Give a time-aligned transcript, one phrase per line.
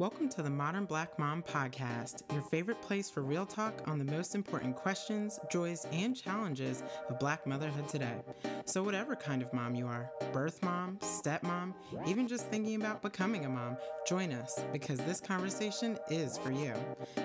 [0.00, 4.04] Welcome to the Modern Black Mom Podcast, your favorite place for real talk on the
[4.10, 8.14] most important questions, joys, and challenges of Black motherhood today.
[8.64, 11.74] So, whatever kind of mom you are birth mom, stepmom,
[12.06, 13.76] even just thinking about becoming a mom
[14.06, 16.72] join us because this conversation is for you.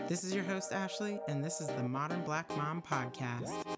[0.10, 3.75] This is your host, Ashley, and this is the Modern Black Mom Podcast.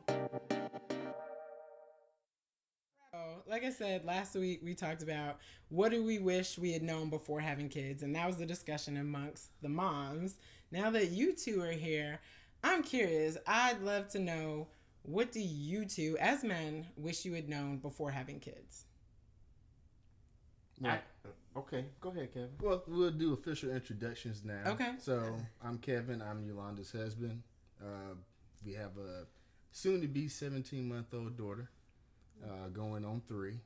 [3.88, 5.38] Said last week, we talked about
[5.70, 8.98] what do we wish we had known before having kids, and that was the discussion
[8.98, 10.36] amongst the moms.
[10.72, 12.20] Now that you two are here,
[12.64, 13.38] I'm curious.
[13.48, 14.68] I'd love to know
[15.04, 18.86] what do you two, as men, wish you had known before having kids.
[20.82, 20.98] Yeah.
[21.26, 22.50] I, okay, go ahead, Kevin.
[22.62, 24.72] Well, we'll do official introductions now.
[24.72, 24.92] Okay.
[25.00, 26.22] So I'm Kevin.
[26.22, 27.42] I'm Yolanda's husband.
[27.82, 28.16] Uh,
[28.66, 29.26] we have a
[29.72, 31.70] soon-to-be 17-month-old daughter
[32.44, 33.62] uh, going on three.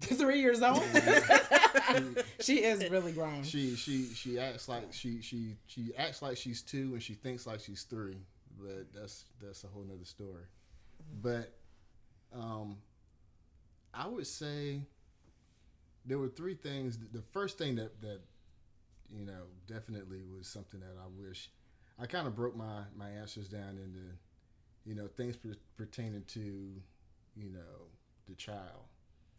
[0.16, 0.82] three years old.
[2.40, 3.42] she is really grown.
[3.42, 7.46] She she she acts like she she she acts like she's two and she thinks
[7.46, 8.16] like she's three,
[8.58, 10.44] but that's that's a whole nother story.
[11.22, 11.52] But
[12.34, 12.78] um,
[13.92, 14.80] I would say
[16.06, 16.98] there were three things.
[17.12, 18.20] The first thing that that
[19.10, 21.50] you know definitely was something that I wish
[22.00, 24.16] I kind of broke my my answers down into
[24.86, 26.40] you know things per, pertaining to
[27.36, 27.88] you know
[28.28, 28.88] the child.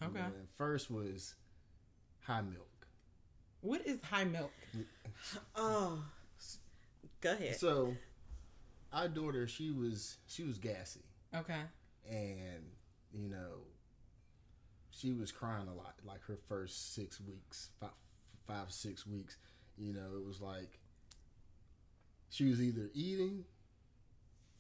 [0.04, 0.12] Okay.
[0.14, 1.36] You know, and first was
[2.22, 2.68] high milk.
[3.62, 4.52] What is high milk?
[5.56, 6.04] Oh,
[7.22, 7.56] go ahead.
[7.58, 7.94] So,
[8.92, 11.02] our daughter, she was she was gassy,
[11.36, 11.62] Okay.
[12.10, 12.64] and
[13.14, 13.60] you know,
[14.90, 15.94] she was crying a lot.
[16.04, 17.92] Like her first six weeks, five,
[18.48, 19.38] five six weeks,
[19.78, 20.80] you know, it was like
[22.32, 23.44] she was either eating,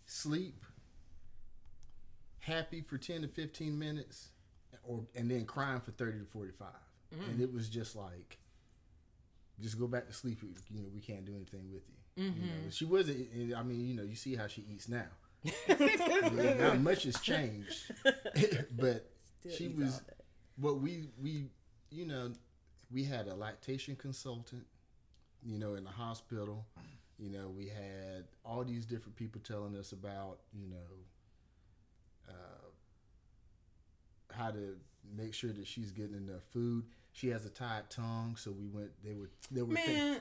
[0.05, 0.63] sleep,
[2.39, 4.29] happy for ten to fifteen minutes,
[4.83, 6.67] or and then crying for thirty to forty five,
[7.29, 8.37] and it was just like.
[9.59, 10.39] Just go back to sleep.
[10.71, 12.23] You know, we can't do anything with you.
[12.23, 13.27] You know, she wasn't.
[13.55, 15.05] I mean, you know, you see how she eats now.
[16.59, 17.91] Not much has changed,
[18.71, 19.07] but
[19.39, 20.01] Still she was.
[20.55, 21.45] What we we
[21.91, 22.31] you know,
[22.91, 24.65] we had a lactation consultant.
[25.43, 26.65] You know, in the hospital.
[27.19, 30.97] You know, we had all these different people telling us about you know
[32.29, 32.67] uh,
[34.41, 34.75] how to
[35.15, 36.85] make sure that she's getting enough food.
[37.13, 38.89] She has a tied tongue, so we went.
[39.03, 39.75] They were they were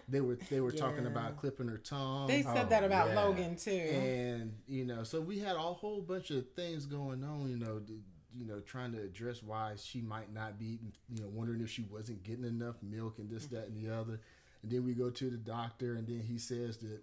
[0.08, 2.26] they were they were talking about clipping her tongue.
[2.26, 3.20] They said Oh, that about oh, yeah.
[3.22, 3.70] Logan too.
[3.70, 7.78] and you know so we had a whole bunch of things going on you know
[7.78, 7.92] to,
[8.34, 11.82] you know trying to address why she might not be you know wondering if she
[11.82, 14.20] wasn't getting enough milk and this that and the other
[14.62, 17.00] and then we go to the doctor and then he says that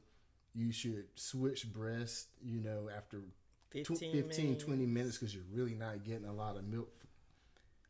[0.53, 3.19] you should switch breast you know after
[3.71, 4.63] tw- 15, 15 minutes.
[4.65, 6.89] 20 minutes because you're really not getting a lot of milk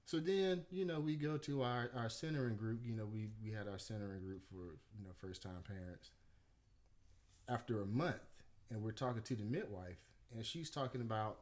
[0.07, 3.51] so then you know we go to our our centering group you know we we
[3.51, 6.09] had our centering group for you know first time parents
[7.47, 8.15] after a month
[8.71, 9.99] and we're talking to the midwife
[10.35, 11.37] and she's talking about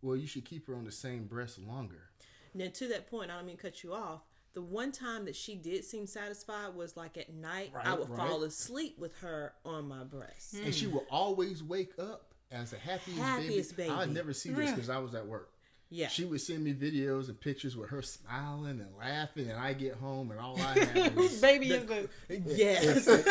[0.00, 2.08] well you should keep her on the same breast longer
[2.54, 4.20] Now, to that point, I don't mean to cut you off.
[4.54, 7.72] The one time that she did seem satisfied was like at night.
[7.74, 8.18] I would right.
[8.18, 10.54] fall asleep with her on my breast.
[10.54, 10.94] and she hmm.
[10.94, 13.90] would always wake up as the happiest, Happiest baby.
[13.90, 15.50] I'd never see this because I was at work.
[15.94, 16.08] Yeah.
[16.08, 19.94] She would send me videos and pictures with her smiling and laughing, and I get
[19.94, 22.08] home and all I have is baby is this?
[22.28, 23.06] yes.
[23.06, 23.24] if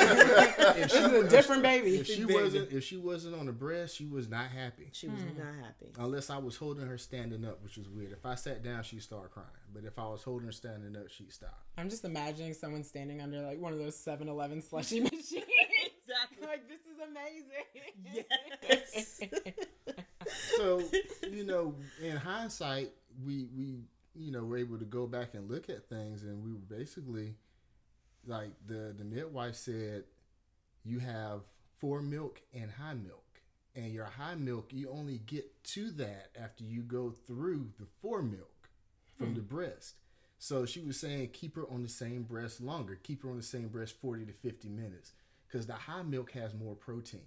[0.75, 1.97] This is a different baby.
[1.97, 2.33] If she Baby.
[2.35, 4.87] wasn't, if she wasn't on the breast, she was not happy.
[4.93, 5.37] she was hmm.
[5.37, 5.91] not happy.
[5.99, 8.13] Unless I was holding her standing up, which was weird.
[8.13, 9.47] If I sat down, she'd start crying.
[9.73, 11.59] But if I was holding her standing up, she'd stop.
[11.77, 15.33] I'm just imagining someone standing under like one of those 7-Eleven slushy machines.
[15.33, 16.47] Exactly.
[16.47, 18.27] like this is amazing.
[18.71, 19.19] Yes.
[20.57, 20.81] So,
[21.29, 22.91] you know, in hindsight,
[23.25, 23.79] we we
[24.15, 27.35] you know were able to go back and look at things, and we were basically
[28.25, 30.03] like the the midwife said,
[30.83, 31.41] you have
[31.79, 33.41] fore milk and high milk,
[33.75, 38.21] and your high milk you only get to that after you go through the fore
[38.21, 38.69] milk
[39.17, 39.35] from hmm.
[39.35, 39.95] the breast.
[40.39, 43.43] So she was saying keep her on the same breast longer, keep her on the
[43.43, 45.11] same breast forty to fifty minutes,
[45.47, 47.21] because the high milk has more protein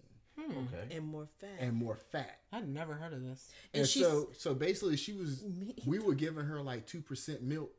[0.51, 0.67] Mm.
[0.69, 0.97] Okay.
[0.97, 1.57] and more fat.
[1.59, 2.41] and more fat.
[2.53, 3.51] I'd never heard of this.
[3.75, 5.43] And And, so, so basically, she was.
[5.45, 7.73] Me We were giving her like two percent milk,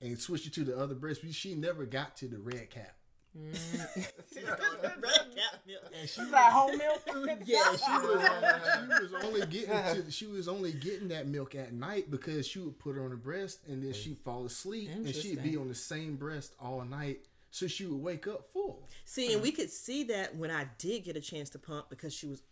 [0.00, 1.20] and switched it to the other breast.
[1.22, 2.96] but She never got to the red cap.
[3.36, 3.52] Mm.
[4.36, 5.82] Red cap milk.
[6.00, 7.02] And she, Is that whole milk?
[7.44, 11.54] Yeah, she was, uh, she was only getting to, she was only getting that milk
[11.54, 14.90] at night because she would put her on the breast and then she'd fall asleep
[14.94, 17.20] and she'd be on the same breast all night.
[17.54, 18.88] So she would wake up full.
[19.04, 22.12] See, and we could see that when I did get a chance to pump because
[22.12, 22.42] she was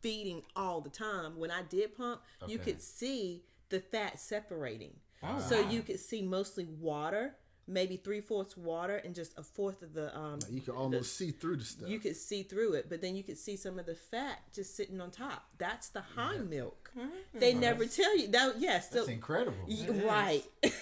[0.00, 1.38] feeding all the time.
[1.38, 4.96] When I did pump, you could see the fat separating.
[5.22, 5.70] Oh, so wow.
[5.70, 7.36] you could see mostly water
[7.68, 11.30] maybe three fourths water and just a fourth of the um You can almost see
[11.30, 11.88] through the stuff.
[11.88, 14.74] you could see through it, but then you could see some of the fat just
[14.74, 15.44] sitting on top.
[15.58, 16.87] That's the hind milk.
[17.34, 18.54] They never tell you that.
[18.60, 19.56] Yes, so That's incredible.
[19.68, 20.44] y- right,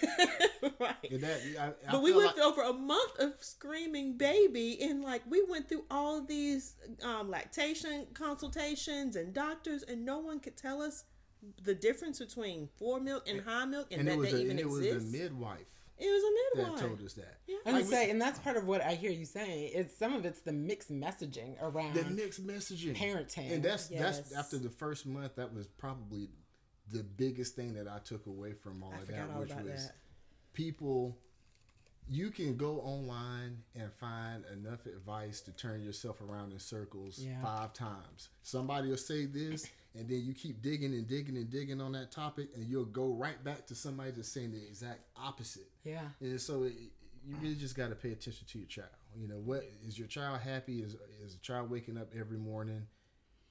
[0.80, 1.10] right.
[1.10, 4.78] And that, I, I But we went like- through over a month of screaming baby,
[4.82, 10.18] and like we went through all of these um, lactation consultations and doctors, and no
[10.18, 11.04] one could tell us
[11.62, 14.40] the difference between fore milk and high milk, and, and that it was they a,
[14.40, 15.14] even and it was exist.
[15.14, 15.66] a midwife
[15.98, 16.80] it was a that midwife.
[16.88, 17.38] told us that.
[17.46, 17.56] Yeah.
[17.66, 19.70] I would say, and that's part of what I hear you saying.
[19.74, 23.52] It's some of it's the mixed messaging around The mixed messaging, parenting.
[23.52, 24.18] and that's Yes.
[24.18, 25.36] that's after the first month.
[25.36, 26.28] That was probably
[26.92, 29.64] the biggest thing that I took away from all I of that, all which about
[29.64, 29.96] was that.
[30.52, 31.18] people.
[32.08, 37.42] You can go online and find enough advice to turn yourself around in circles Yeah.
[37.42, 38.28] five times.
[38.42, 39.66] Somebody will say this,
[39.98, 43.06] and then you keep digging and digging and digging on that topic, and you'll go
[43.12, 45.70] right back to somebody that's saying the exact opposite.
[45.84, 46.00] yeah.
[46.20, 46.72] And so it,
[47.26, 48.88] you really just got to pay attention to your child.
[49.18, 50.80] You know, what is your child happy?
[50.82, 52.86] Is is the child waking up every morning?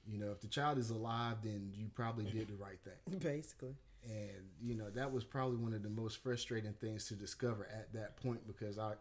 [0.08, 3.18] You know, if the child is alive, then you probably did the right thing.
[3.18, 7.68] Basically, And you know, that was probably one of the most frustrating things to discover
[7.72, 8.92] at that point because I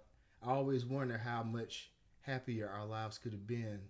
[0.44, 3.82] I always wonder how much happier our lives could have been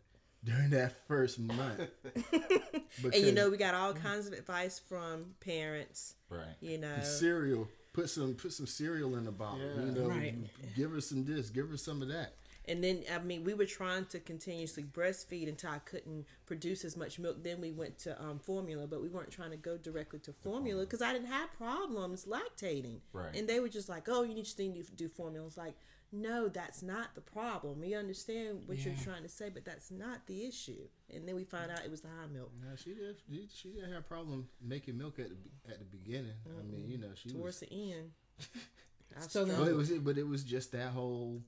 [0.45, 1.81] during that first month.
[3.03, 6.15] and you know we got all kinds of advice from parents.
[6.29, 6.55] Right.
[6.61, 7.67] You know, cereal.
[7.93, 9.59] Put some put some cereal in the bottle.
[9.59, 9.85] Yeah.
[9.85, 10.35] You know, Right.
[10.75, 12.33] give her some this, give her some of that.
[12.67, 16.97] And then, I mean, we were trying to continuously breastfeed until I couldn't produce as
[16.97, 17.43] much milk.
[17.43, 20.81] Then we went to um, formula, but we weren't trying to go directly to formula
[20.81, 23.01] because I didn't have problems lactating.
[23.13, 23.35] Right.
[23.35, 25.45] And they were just like, oh, you need to do, do formula.
[25.45, 25.75] It's like,
[26.15, 27.79] no, that's not the problem.
[27.81, 30.87] We understand what you're trying to say, but that's not the issue.
[31.13, 32.51] And then we find out it was the high milk.
[32.61, 33.17] No, she did.
[33.29, 36.33] She, she didn't have a problem making milk at the at the beginning.
[36.47, 37.69] I mean, you know, she Towards was.
[37.69, 38.11] the end.
[39.17, 39.77] I So then- But it struggled.
[39.77, 41.41] was, but it was just that whole.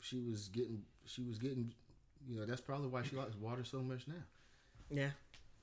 [0.00, 0.82] She was getting.
[1.06, 1.72] She was getting.
[2.28, 4.14] You know, that's probably why she likes water so much now.
[4.90, 5.10] yeah.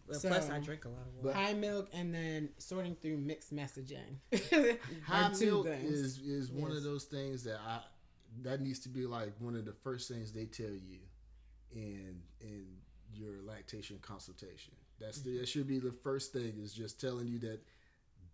[0.08, 1.38] Well, So- plus, I drink a lot of water.
[1.38, 4.18] High milk and then sorting through mixed messaging.
[5.04, 5.92] High Are two milk things.
[5.92, 6.78] is is one Yes.
[6.78, 7.82] of those things that I
[8.44, 11.00] that needs to be like one of the first things they tell you
[11.72, 12.66] in in
[13.14, 14.74] your lactation consultation.
[15.00, 15.40] That's the, mm-hmm.
[15.40, 17.60] that should be the first thing is just telling you that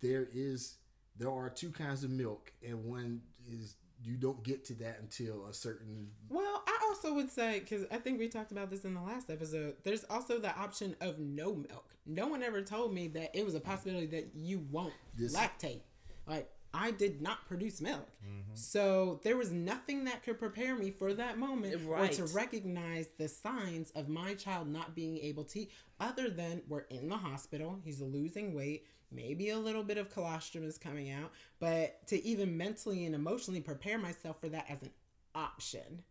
[0.00, 0.76] there is
[1.16, 5.46] there are two kinds of milk and one is you don't get to that until
[5.46, 8.94] a certain Well, I also would say because I think we talked about this in
[8.94, 9.76] the last episode.
[9.82, 11.94] There's also the option of no milk.
[12.06, 15.80] No one ever told me that it was a possibility that you won't This- lactate.
[16.26, 18.54] Like I did not produce milk, mm-hmm.
[18.54, 23.28] so there was nothing that could prepare me for that moment or to recognize the
[23.28, 25.70] signs of my child not being able to eat.
[26.00, 28.86] Other than we're in the hospital, he's losing weight.
[29.12, 31.30] Maybe a little bit of colostrum is coming out,
[31.60, 34.90] but to even mentally and emotionally prepare myself for that as an
[35.34, 36.02] option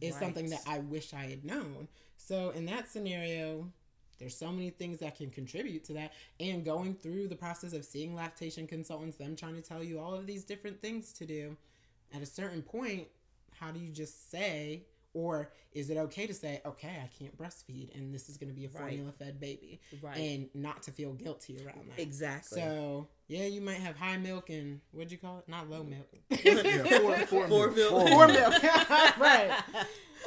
[0.00, 1.88] is something that I wish I had known.
[2.16, 3.70] So in that scenario,
[4.18, 6.12] there's so many things that can contribute to that.
[6.40, 10.14] And going through the process of seeing lactation consultants, them trying to tell you all
[10.14, 11.56] of these different things to do,
[12.12, 13.06] at a certain point,
[13.58, 14.82] how do you just say,
[15.14, 18.54] or is it okay to say, okay, I can't breastfeed and this is going to
[18.54, 19.80] be a formula fed baby?
[20.02, 20.16] Right.
[20.16, 22.00] And not to feel guilty around that.
[22.00, 22.60] Exactly.
[22.60, 25.48] So, yeah, you might have high milk and what'd you call it?
[25.48, 26.08] Not low milk.
[26.30, 27.76] yeah, four, four, Fore milk.
[27.76, 28.08] milk.
[28.08, 28.62] Poor milk.
[29.18, 29.50] right.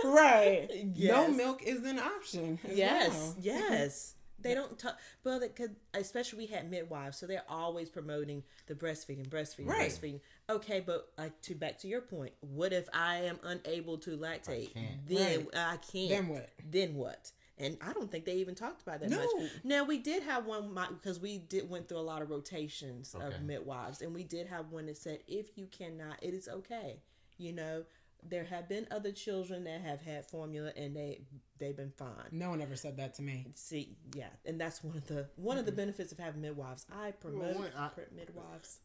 [0.03, 0.69] Right.
[0.95, 2.59] No milk is an option.
[2.69, 3.35] Yes, well.
[3.41, 4.15] yes.
[4.41, 8.75] They don't talk, but it could, especially we had midwives, so they're always promoting the
[8.75, 9.91] breastfeeding, breastfeeding, Right.
[9.91, 10.21] breastfeeding.
[10.49, 14.73] Okay, but like to back to your point, what if I am unable to lactate?
[14.73, 15.07] can't.
[15.07, 15.55] Then Right.
[15.55, 16.09] I can't.
[16.09, 16.49] Then what?
[16.63, 17.31] Then what?
[17.57, 19.19] And I don't think they even talked about that much.
[19.19, 19.39] No.
[19.43, 19.51] much.
[19.63, 23.25] Now we did have one because we did went through a lot of rotations Okay.
[23.25, 27.01] of midwives, and we did have one that said if you cannot, it is okay.
[27.37, 27.85] You know,
[28.27, 31.21] there have been other children that have had formula and they
[31.57, 33.45] they've been fine No one ever said that to me.
[33.55, 37.11] see yeah and that's one of the one of the benefits of having midwives i
[37.11, 38.79] promote one, I- midwives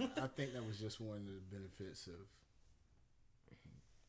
[0.00, 2.14] I think that was just one of the benefits of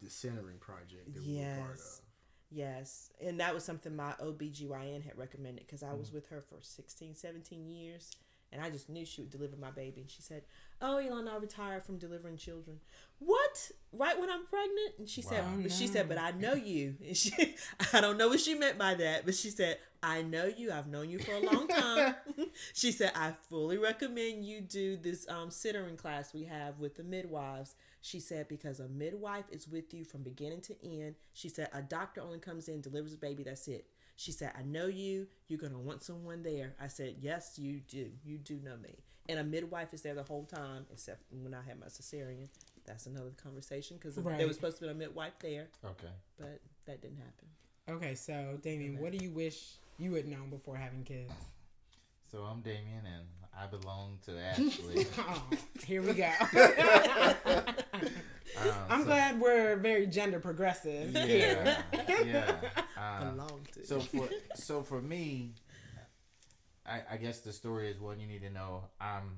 [0.02, 2.00] the centering project that we were part Yes.
[2.00, 2.56] of.
[2.58, 6.14] yes and that was something my obgyn had recommended because i was mm.
[6.16, 8.12] with her for 16 17 years
[8.52, 10.44] and i just knew she would deliver my baby and she said
[10.82, 12.80] oh Elon, i retired from delivering children.
[13.20, 13.72] What?
[13.92, 14.94] Right when i'm pregnant?
[15.00, 15.54] And she said Wow.
[15.64, 16.96] but she said but i know you.
[17.06, 17.32] And she
[17.94, 20.72] i don't know what she meant by that but she said i know you.
[20.72, 22.16] I've known you for a long time.
[22.74, 27.04] She said i fully recommend you do this um centering class we have with the
[27.04, 27.76] midwives.
[28.02, 31.16] She said because a midwife is with you from beginning to end.
[31.34, 33.86] She said a doctor only comes in delivers a baby that's it.
[34.16, 35.28] She said i know you.
[35.48, 36.76] You're gonna want someone there.
[36.80, 38.12] I said yes you do.
[38.24, 41.62] You do know me and a midwife is there the whole time except when i
[41.62, 42.48] had my cesarean
[42.86, 44.38] that's another conversation because Right.
[44.38, 46.08] there was supposed to be a midwife there, Okay.
[46.40, 47.48] but that didn't happen.
[47.90, 51.34] Okay, so Damien, what do you wish you had known before having kids?
[52.32, 53.26] So I'm Damien, and
[53.58, 55.06] I belong to Ashley.
[55.18, 55.50] Oh,
[55.86, 56.32] here we go.
[58.58, 61.84] Um, I'm so- glad we're very gender progressive here.
[61.94, 62.24] Yeah.
[62.26, 62.56] yeah.
[63.22, 63.86] Um, Belong to.
[63.86, 65.54] so for so for me,
[66.88, 68.84] I, I guess the story is one you need to know.
[69.00, 69.38] I'm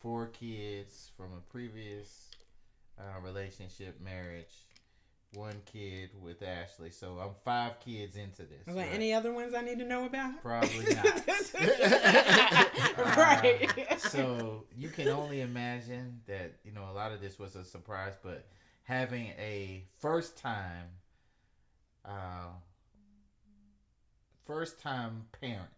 [0.00, 2.30] four kids from a previous
[2.98, 4.54] uh, relationship, marriage,
[5.34, 6.90] one kid with Ashley.
[6.90, 8.62] So I'm five kids into this.
[8.66, 8.94] I was like, right?
[8.94, 10.42] any other ones I need to know about?
[10.42, 11.22] Probably not.
[13.16, 13.68] right.
[13.90, 17.64] Uh, so you can only imagine that you know a lot of this was a
[17.64, 18.46] surprise, but
[18.84, 20.86] having a first time,
[22.04, 22.48] uh,
[24.46, 25.68] first time parent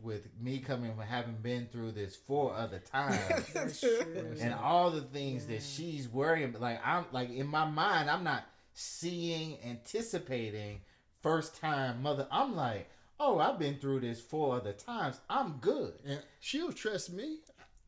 [0.00, 3.84] with me coming from having been through this four other times.
[4.40, 6.62] And all the things that she's worrying about.
[6.62, 8.44] Like I'm like in my mind, I'm not
[8.74, 10.80] seeing, anticipating
[11.22, 12.26] first time mother.
[12.32, 12.88] I'm like,
[13.20, 15.20] oh, I've been through this four other times.
[15.30, 17.38] I'm good, And she'll trust me.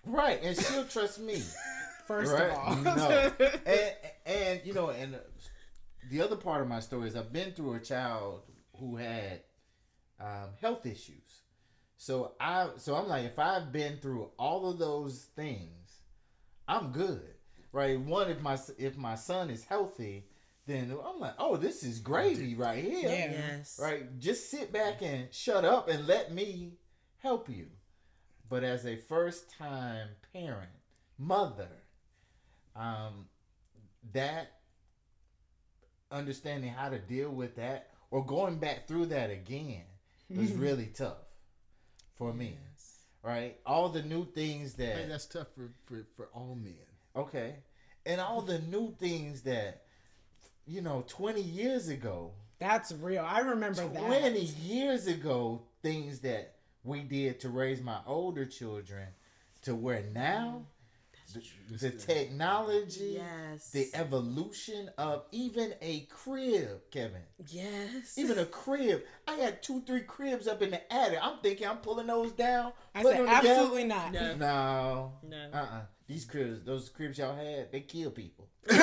[0.06, 0.40] right?
[0.42, 1.42] And she'll trust me,
[2.06, 2.50] First right?
[2.50, 2.76] of all.
[2.76, 3.32] no,
[3.66, 3.92] and
[4.26, 5.16] and you know, and
[6.10, 8.42] the other part of my story is I've been through a child
[8.78, 9.40] who had
[10.20, 11.40] um, health issues.
[12.04, 16.02] So I so I'm like if I've been through all of those things,
[16.68, 17.32] I'm good.
[17.72, 17.98] Right?
[17.98, 20.26] One if my if my son is healthy,
[20.66, 23.30] then I'm like, "Oh, this is gravy right here." Yeah.
[23.32, 23.80] Yes.
[23.82, 24.18] Right?
[24.18, 26.74] Just sit back and shut up and let me
[27.22, 27.68] help you.
[28.50, 30.68] But as a first time parent,
[31.16, 31.70] mother,
[32.76, 33.28] um
[34.12, 34.60] that
[36.10, 39.84] understanding how to deal with that or going back through that again
[40.28, 41.23] was really tough
[42.16, 42.98] for me Yes.
[43.22, 46.74] right all the new things I think that that's tough for, for, for all men.
[47.16, 47.56] okay
[48.06, 49.82] and all the new things that
[50.66, 53.24] you know 20 years ago That's real.
[53.26, 54.02] I remember that.
[54.06, 56.54] 20 years ago things that
[56.84, 59.08] we did to raise my older children
[59.62, 60.66] to where now
[61.32, 61.42] the,
[61.78, 63.70] the technology Yes.
[63.70, 68.16] the evolution of even a crib kevin Yes.
[68.18, 71.78] even a crib i had two three cribs up in the attic i'm thinking i'm
[71.78, 73.48] pulling those down I said them together.
[73.48, 74.12] absolutely not.
[74.12, 74.34] No.
[74.36, 75.50] no No.
[75.52, 78.76] uh-uh these cribs those cribs y'all had they kill people you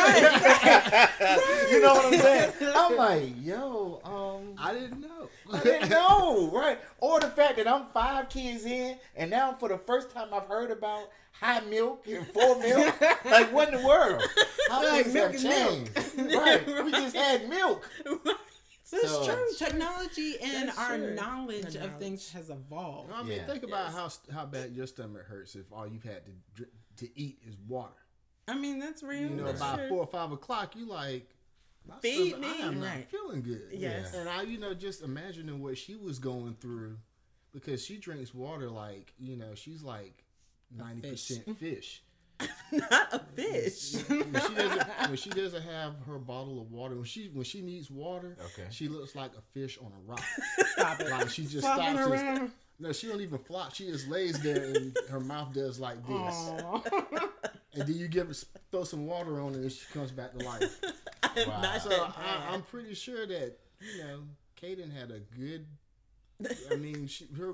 [1.82, 5.28] know what i'm saying i'm like yo um I didn't know.
[5.51, 6.78] I didn't know, right?
[7.00, 10.46] Or the fact that I'm five kids in, and now for the first time I've
[10.46, 13.01] heard about high milk and full milk.
[13.25, 14.22] like, what in the world?
[14.70, 15.70] How Like, things milk have is milk.
[15.96, 16.68] changed, right?
[16.86, 17.90] We just had milk.
[18.92, 19.48] That's So- true.
[19.58, 21.16] Technology and our true.
[21.16, 23.12] knowledge The of things has evolved.
[23.12, 23.48] I mean, Yeah.
[23.48, 24.20] think about Yes.
[24.30, 26.70] how how bad your stomach hurts if all you've had to dr-
[27.01, 27.93] to eat is water.
[28.48, 29.22] I mean, that's real.
[29.22, 29.89] You know, That's by true.
[29.89, 31.29] four or five o'clock, you like,
[31.88, 32.48] my Feed me.
[32.48, 33.08] I am not Right.
[33.10, 33.70] feeling good.
[33.72, 34.13] Yes.
[34.13, 36.98] And I, you know, just imagining what she was going through
[37.53, 40.24] because she drinks water like, you know, she's like
[40.75, 42.03] ninety percent fish.
[42.72, 43.93] Not a fish.
[44.08, 47.62] when she doesn't when she doesn't have her bottle of water when she when she
[47.62, 48.67] needs water Okay.
[48.72, 50.24] she looks like a fish on a rock
[50.74, 51.10] Stop it.
[51.12, 52.51] like she just Flopping stops around.
[52.81, 55.97] And, no she don't even flop she just lays there and her mouth does like
[56.07, 56.81] this Aw.
[57.73, 58.33] and then you give her
[58.71, 60.79] throw some water on it and she comes back to life
[61.23, 61.61] I'm Wow.
[61.61, 62.53] not so that I, bad.
[62.53, 63.57] I'm pretty sure that
[63.95, 64.19] you know
[64.61, 65.65] Kaden had a good
[66.71, 67.53] I mean she her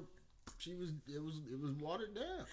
[0.58, 2.46] she was it was it was watered down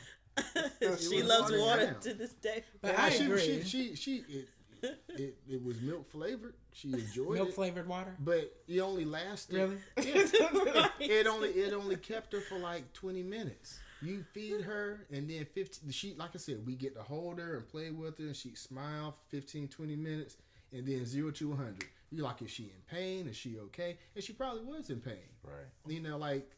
[0.98, 2.00] she was loves water down.
[2.00, 2.64] to this day.
[2.82, 3.40] But Yeah, I she, agree.
[3.40, 4.48] she she she it,
[5.10, 6.54] it, it was milk flavored.
[6.72, 7.54] She enjoyed Milk it.
[7.54, 8.14] flavored water.
[8.18, 9.76] but it only lasted Really?
[9.96, 13.78] it only it only kept her for like 20 minutes.
[14.02, 17.56] You feed her and then 15 she like i said we get to hold her
[17.56, 20.36] and play with her and she smile for 15 20 minutes
[20.72, 23.26] and then 0 to 100 you like is she in pain?
[23.26, 23.96] Is she okay?
[24.14, 25.14] And she probably was in pain.
[25.42, 25.66] Right.
[25.92, 26.50] you know like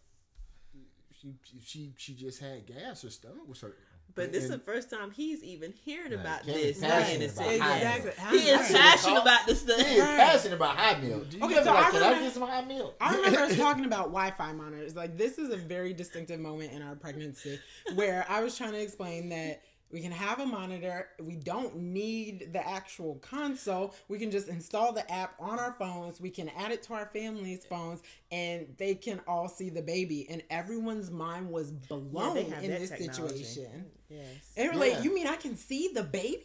[1.21, 3.79] she she she just had gas her stomach was hurting
[4.17, 6.21] But this is the first time he's even hearing Right.
[6.21, 6.81] about Kevin's this.
[6.81, 7.59] passionate being his about son.
[7.61, 8.39] high Exactly.
[8.39, 9.97] He is passionate about this He thing.
[9.99, 11.23] is passionate about high milk.
[11.29, 12.97] Okay, Okay, so like, I can I remember- get some high milk?
[13.01, 14.97] I remember us talking about Wi-Fi monitors.
[14.97, 17.61] Like this is a very distinctive moment in our pregnancy
[17.95, 21.09] where I was trying to explain that we can have a monitor.
[21.21, 23.95] We don't need the actual console.
[24.09, 26.21] We can just install the app on our phones.
[26.21, 30.29] We can add it to our family's phones, and they can all see the baby.
[30.29, 33.45] And everyone's mind was blown they have in this technology.
[33.45, 33.87] situation.
[34.09, 34.27] Yes.
[34.57, 34.81] They were Yeah.
[34.81, 36.45] like, "You mean I can see the baby?"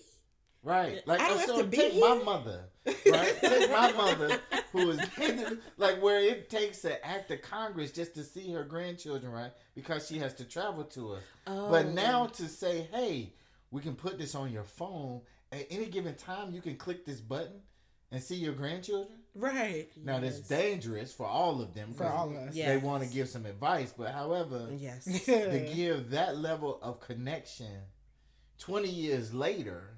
[0.63, 1.05] Right.
[1.07, 2.01] Like I so take here.
[2.01, 2.65] my mother.
[2.85, 3.35] Right?
[3.41, 4.39] take my mother
[4.71, 4.99] who is
[5.77, 9.51] like where it takes an act of Congress just to see her grandchildren, right?
[9.75, 11.23] Because she has to travel to us.
[11.47, 11.69] Oh.
[11.69, 13.33] But now to say, hey,
[13.71, 16.51] we can put this on your phone at any given time.
[16.51, 17.61] You can click this button
[18.11, 19.19] and see your grandchildren.
[19.33, 19.87] Right.
[20.03, 21.93] Now that's dangerous for all of them.
[21.93, 22.53] For all of us.
[22.53, 25.05] They want to give some advice, but however, Yes.
[25.25, 27.71] to give that level of connection
[28.59, 29.90] 20 years later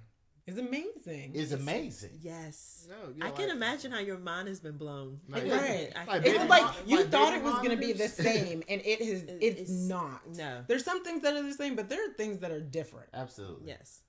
[0.45, 1.35] It's amazing.
[1.35, 2.19] is amazing.
[2.21, 2.85] Yes.
[2.89, 5.21] No, yeah, I can like- imagine how your mind has been blown.
[5.29, 5.91] Like- Right.
[5.95, 8.61] I Like can- It's like mon- you thought it was going to be the same,
[8.67, 9.23] and it is.
[9.23, 10.27] It- It's, it's- not.
[10.35, 10.65] no.
[10.67, 13.07] There's some things that are the same, but there are things that are different.
[13.13, 13.67] Absolutely.
[13.69, 14.01] Yes.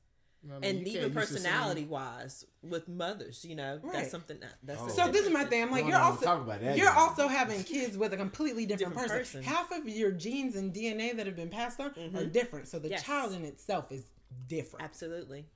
[0.46, 1.14] I mean, And even can't use the same-
[1.44, 3.92] personality wise with mothers, you know, Right.
[3.94, 4.88] that's something that that's Oh.
[4.88, 5.50] So this is my difference.
[5.50, 5.62] thing.
[5.62, 6.96] I'm like, We you're don't also talk about that you're yet.
[6.96, 9.40] also having kids with a completely different, Different person.
[9.40, 9.54] person.
[9.54, 11.92] Half of your genes and DNA that have been passed on are
[12.24, 12.32] Mhm.
[12.32, 12.68] different.
[12.68, 13.04] So the Yes.
[13.04, 14.04] child in itself is
[14.48, 14.84] different.
[14.84, 15.46] Absolutely.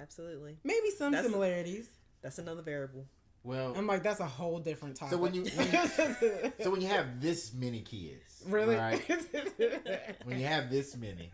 [0.00, 0.56] Absolutely.
[0.64, 1.88] Maybe some That's- similarities.
[2.22, 3.06] That's another variable.
[3.44, 5.12] Well, I'm like, that's a whole different topic.
[5.12, 9.00] So when you- when so when you have this many kids, really, right?
[10.24, 11.30] when you have this many,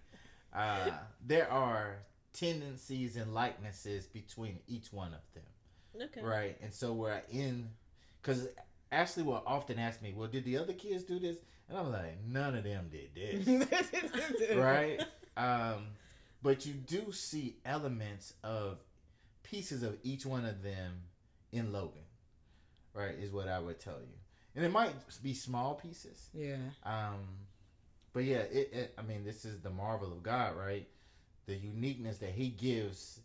[0.55, 0.91] uh,
[1.27, 1.97] there are
[2.33, 6.21] tendencies and likenesses between each one of them, Okay.
[6.23, 6.57] right?
[6.63, 7.71] And so we're in,
[8.21, 8.49] because
[8.93, 12.23] Ashley will often ask me, "Well, did the other kids do this?" And I'm like,
[12.27, 15.01] "None of them did this." right?
[15.37, 15.87] Um,
[16.45, 18.79] but you do see elements of
[19.43, 20.93] pieces of each one of them
[21.51, 22.05] in Logan,
[22.93, 23.15] right?
[23.19, 24.15] Is what I would tell you,
[24.55, 26.29] and it might be small pieces.
[26.35, 26.57] Yeah.
[26.85, 27.21] Um,
[28.13, 28.95] but yeah, it, it.
[28.99, 30.87] I mean, this is the marvel of God, right?
[31.47, 33.21] The uniqueness that He gives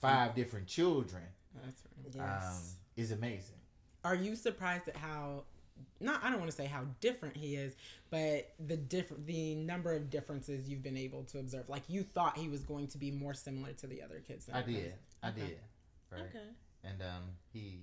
[0.00, 1.22] five different children
[1.64, 2.14] That's right.
[2.14, 2.44] Yes.
[2.46, 3.56] um, is amazing.
[4.04, 5.44] Are you surprised at how
[6.00, 7.74] not I don't want to say how different he is,
[8.10, 11.68] but the different the number of differences you've been able to observe.
[11.68, 14.46] Like you thought he was going to be more similar to the other kids.
[14.46, 15.40] than I he did, I Okay.
[15.40, 15.58] did,
[16.10, 16.22] right?
[16.22, 16.48] okay.
[16.84, 17.22] And um,
[17.52, 17.80] he.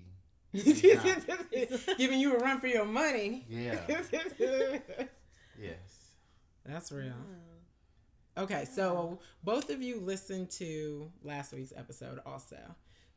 [1.98, 3.46] Giving you a run for your money.
[3.50, 3.80] yeah,
[5.60, 6.14] yes,
[6.66, 7.10] That's real.
[7.10, 8.44] Wow.
[8.44, 12.58] Okay, so both of you listened to last week's episode also.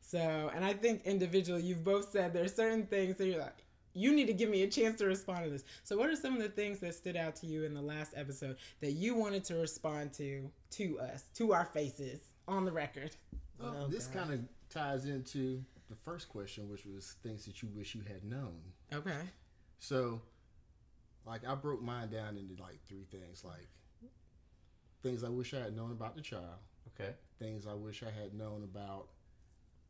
[0.01, 3.63] So, and I think individually, you've both said there's certain things that you're like,
[3.93, 5.63] you need to give me a chance to respond to this.
[5.83, 8.13] So, what are some of the things that stood out to you in the last
[8.15, 13.15] episode that you wanted to respond to to us, to our faces, on the record?
[13.59, 17.69] Well, Oh, this kind of ties into the first question, which was things that you
[17.75, 18.59] wish you had known.
[18.93, 19.21] Okay.
[19.79, 20.21] So,
[21.25, 23.67] like, I broke mine down into like three things, like
[25.03, 28.33] things I wish I had known about the child, okay, things I wish I had
[28.33, 29.07] known about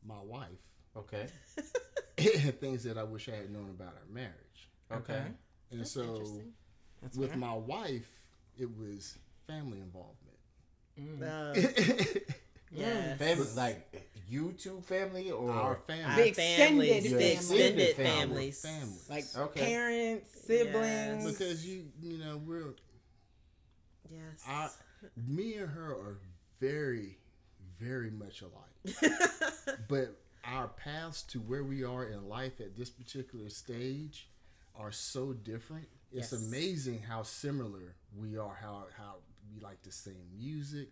[0.05, 0.47] my wife,
[0.95, 1.65] okay, and
[2.59, 4.69] things that I wish I had known about our marriage.
[4.91, 5.13] okay.
[5.13, 5.23] Okay.
[5.71, 6.23] And That's so.
[7.01, 7.37] That's with fair.
[7.39, 8.09] my wife,
[8.59, 10.37] it was family involvement.
[10.99, 11.21] Mm.
[11.23, 12.19] Uh,
[12.71, 13.17] yes.
[13.17, 16.15] Family, like YouTube family or Our Our family.
[16.23, 17.17] The extended families, family.
[17.17, 18.51] the extended Extended family.
[18.51, 18.61] families.
[18.61, 19.09] Families.
[19.09, 19.59] like Okay.
[19.65, 21.31] parents, siblings.
[21.31, 22.73] because you you know we're
[24.11, 24.43] Yes.
[24.47, 24.69] I,
[25.27, 26.17] me and her are
[26.59, 27.17] very
[27.79, 29.05] very much alike
[29.87, 34.29] but our paths to where we are in life at this particular stage
[34.75, 36.41] are so different it's Yes.
[36.47, 39.15] amazing how similar we are how how
[39.53, 40.89] we like the same music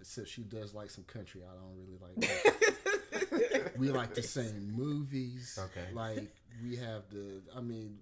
[0.00, 3.72] except she does like some country i don't really like that.
[3.78, 5.86] we like the same movies Okay.
[5.92, 7.98] like we have the i mean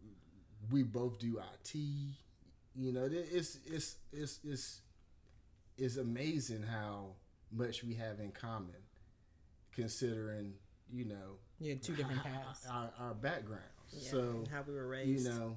[0.70, 1.74] we both do it
[2.76, 4.80] you know it's it's it's it's
[5.76, 7.14] it's amazing how
[7.52, 8.76] much we have in common
[9.72, 10.54] considering
[10.92, 12.66] you know yeah, two different paths.
[12.70, 15.24] our, our backgrounds Yeah, so and how we were raised.
[15.26, 15.57] you know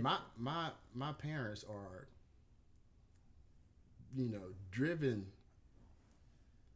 [0.00, 2.08] my my my parents are
[4.14, 5.26] you know driven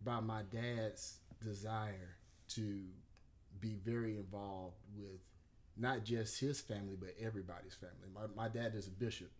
[0.04, 2.16] by my dad's desire
[2.48, 2.80] to
[3.60, 5.20] be very involved with
[5.76, 9.30] not just his family but everybody's family my, my dad is a bishop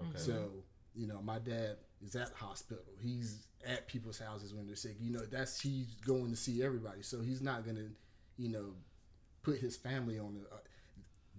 [0.00, 0.18] Okay.
[0.18, 0.50] so
[0.94, 4.96] you know my dad is at the hospital he's at people's houses when they're sick
[5.00, 7.88] you know that's he's going to see everybody so he's not going to
[8.36, 8.66] you know
[9.42, 10.58] put his family on the uh,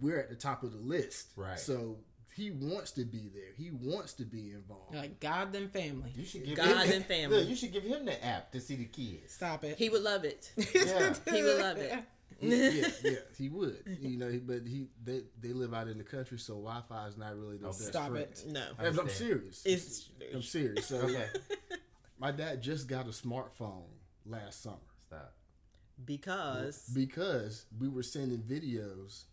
[0.02, 1.60] we're at the top of the list Right.
[1.60, 1.98] so
[2.36, 6.12] he wants to be there he wants to be involved Like God then family.
[6.16, 7.40] You should give God him, and family.
[7.40, 9.34] Look, you should give him the app to see the kids.
[9.34, 9.78] Stop it.
[9.78, 10.52] he would love it.
[10.74, 11.14] Yeah.
[11.34, 11.94] He would love it.
[12.42, 12.70] Yeah,
[13.04, 13.78] yeah, he would.
[14.02, 17.36] You know, but he they they live out in the country, so Wi-Fi is not
[17.38, 17.78] really the Okay.
[17.78, 18.28] best Stop friend.
[18.30, 18.44] it.
[18.48, 18.66] No.
[18.80, 19.62] I'm, I'm serious.
[19.66, 20.88] It's I'm serious.
[20.88, 21.28] So Okay.
[22.20, 23.84] my dad just got a smartphone
[24.26, 25.34] last summer Stop.
[26.06, 29.24] because because we were sending videos,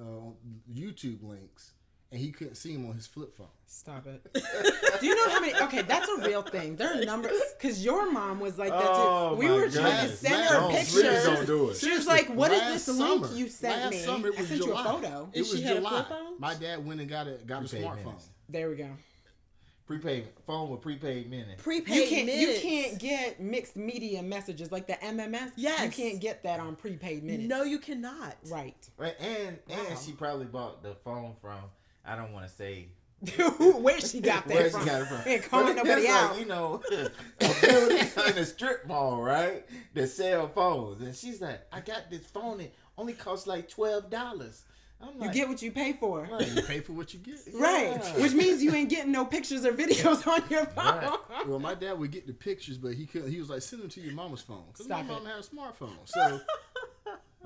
[0.00, 0.34] uh, on
[0.72, 1.72] YouTube links,
[2.12, 3.46] and he couldn't see him on his flip phone.
[3.66, 4.22] Stop it.
[5.00, 5.54] Do you know how many?
[5.54, 6.76] Okay, that's a real thing.
[6.76, 8.86] There are numbers because your mom was like that too.
[8.88, 10.92] Oh, we my were trying to send Man, her don't- pictures.
[10.92, 11.66] please don't do it.
[11.66, 14.34] She was Seriously, like, "What is this summer- link you sent last me?" Summer, it
[14.36, 15.28] I was sent you a photo.
[15.32, 15.90] It And was she had a July.
[15.90, 16.34] flip phone?
[16.40, 18.04] My dad went and got a got a smartphone.
[18.04, 18.28] minutes.
[18.48, 18.88] There we go.
[19.86, 21.62] prepaid phone with prepaid minutes.
[21.62, 22.64] Prepaid You can't minutes.
[22.64, 25.52] you can't get mixed media messages like the MMS.
[25.56, 25.84] Yes.
[25.84, 27.48] You can't get that on prepaid minutes.
[27.48, 28.36] No, you cannot.
[28.48, 28.74] Right.
[28.96, 29.76] Right, and Wow.
[29.90, 31.58] and she probably bought the phone from.
[32.06, 32.88] I don't want to say
[33.58, 34.80] Where she got that where from?
[34.80, 35.20] she got it from.
[35.26, 36.38] Ain't calling nobody it's out.
[36.38, 39.64] You know, a building in a strip mall, right?
[39.94, 42.60] That sell phones, and she's like, "I got this phone.
[42.60, 44.64] It only costs like twelve dollars."
[45.00, 46.26] I'm you get what you pay for.
[46.30, 47.36] right, You pay for what you get.
[47.54, 48.00] Right.
[48.02, 48.22] Yeah.
[48.22, 51.10] Which means you ain't getting no pictures or videos on your phone.
[51.28, 51.46] Right.
[51.46, 53.30] Well, my dad would get the pictures, but he couldn't.
[53.30, 55.98] He was like, send them to your mama's phone because my mom had a smartphone.
[56.06, 56.40] So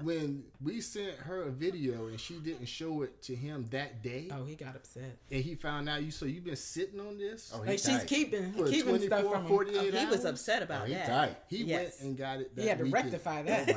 [0.03, 4.29] when we sent her a video and she didn't show it to him that day,
[4.33, 5.19] Oh, he got upset.
[5.31, 8.53] and he found out you, so you've been sitting on this Oh, Like she's keeping
[8.53, 9.53] for keeping stuff from him.
[9.53, 10.11] Oh, he hours.
[10.11, 11.07] was upset about Oh, he that.
[11.07, 11.37] tight.
[11.49, 11.99] He Yes.
[12.01, 12.55] went and got it.
[12.57, 13.05] That He had to weekend.
[13.05, 13.69] rectify Oh, that.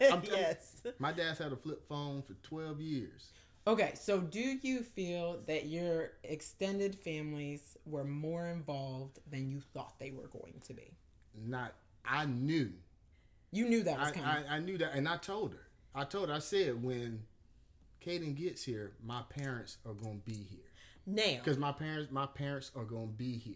[0.00, 0.06] my.
[0.08, 0.82] I'm- yes.
[0.98, 3.30] My dad's had a flip phone for 12 years.
[3.66, 9.98] Okay, so do you feel that your extended families were more involved than you thought
[9.98, 10.96] they were going to be?
[11.46, 12.72] Not, I knew.
[13.52, 14.28] You knew that was I, coming.
[14.28, 15.66] I, I knew that, and I told her.
[15.94, 16.34] I told her.
[16.34, 17.24] I said when
[18.04, 20.70] Kaden gets here, my parents are gonna be here
[21.06, 23.54] Now, because my parents, my parents are gonna be here.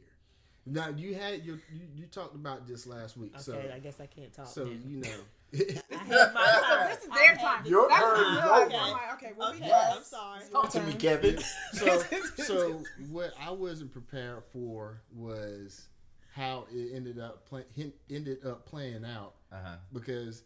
[0.66, 4.00] Now you had your, you, you talked about this last week, so okay, I guess
[4.00, 4.46] I can't talk.
[4.46, 4.70] so now.
[4.86, 5.08] you know.
[5.92, 6.88] I had my time.
[6.88, 7.62] this is their time.
[7.62, 8.00] this Your time.
[8.00, 8.76] turn is Okay.
[8.76, 9.96] I'm like, okay, well, we Okay, good.
[9.96, 10.40] I'm sorry.
[10.50, 11.38] Talk to me, Kevin.
[11.72, 12.02] so
[12.36, 15.86] so what I wasn't prepared for was
[16.34, 17.64] how it ended up play,
[18.10, 19.76] ended up playing out Uh huh.
[19.92, 20.42] because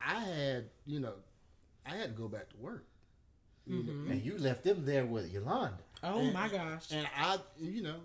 [0.00, 1.14] I had you know
[1.84, 2.84] I had to go back to work.
[3.68, 5.78] You know, And you left them there with Yolanda.
[6.04, 6.92] Oh And- my gosh.
[6.92, 7.96] And I, you know,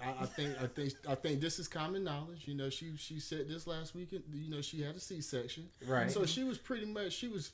[0.00, 2.46] I, I think, I think, I think this is common knowledge.
[2.46, 4.22] You know, she she said this last weekend.
[4.32, 6.08] You know, she had a C section, Right.
[6.08, 7.50] So she was pretty much, she was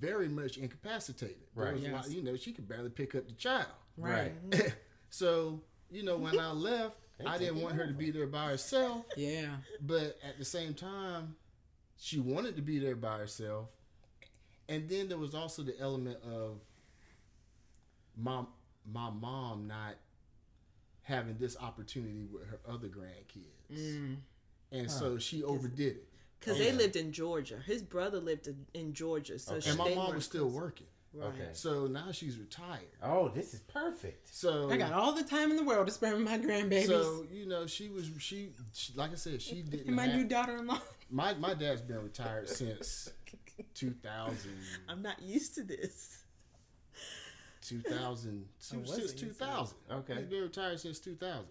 [0.00, 1.36] very much incapacitated.
[1.54, 1.76] Right.
[1.76, 1.92] Yes.
[1.92, 3.68] lot- you know, she could barely pick up the child.
[3.96, 4.32] Right.
[5.10, 5.60] so
[5.92, 9.56] you know, when I left, I didn't want her to be there by herself, Yeah.
[9.80, 11.36] but at the same time,
[11.96, 13.68] she wanted to be there by herself.
[14.68, 16.58] And then there was also the element of
[18.16, 18.44] my
[18.92, 19.94] my mom not
[21.02, 24.16] having this opportunity with her other grandkids, Mm.
[24.72, 26.08] and so she overdid it.
[26.40, 27.58] Because they lived in Georgia.
[27.58, 29.62] His brother lived in, in Georgia, so Okay.
[29.62, 30.54] she, And my mom was still close.
[30.54, 31.28] working, Right.
[31.28, 31.48] Okay.
[31.52, 32.88] so now she's retired.
[33.02, 34.34] Oh, this is perfect.
[34.34, 36.86] So I got all the time in the world to spend with my grandbabies.
[36.86, 39.86] So you know, she was she, she like I said, she didn't.
[39.86, 40.80] and my have- new daughter-in-law.
[41.10, 43.10] my my dad's been retired since
[43.74, 44.50] 2000,
[44.88, 46.18] I'm not used to this.
[47.62, 49.76] 2000 since 2000.
[49.90, 50.14] Okay.
[50.16, 51.44] he's been retired since 2000.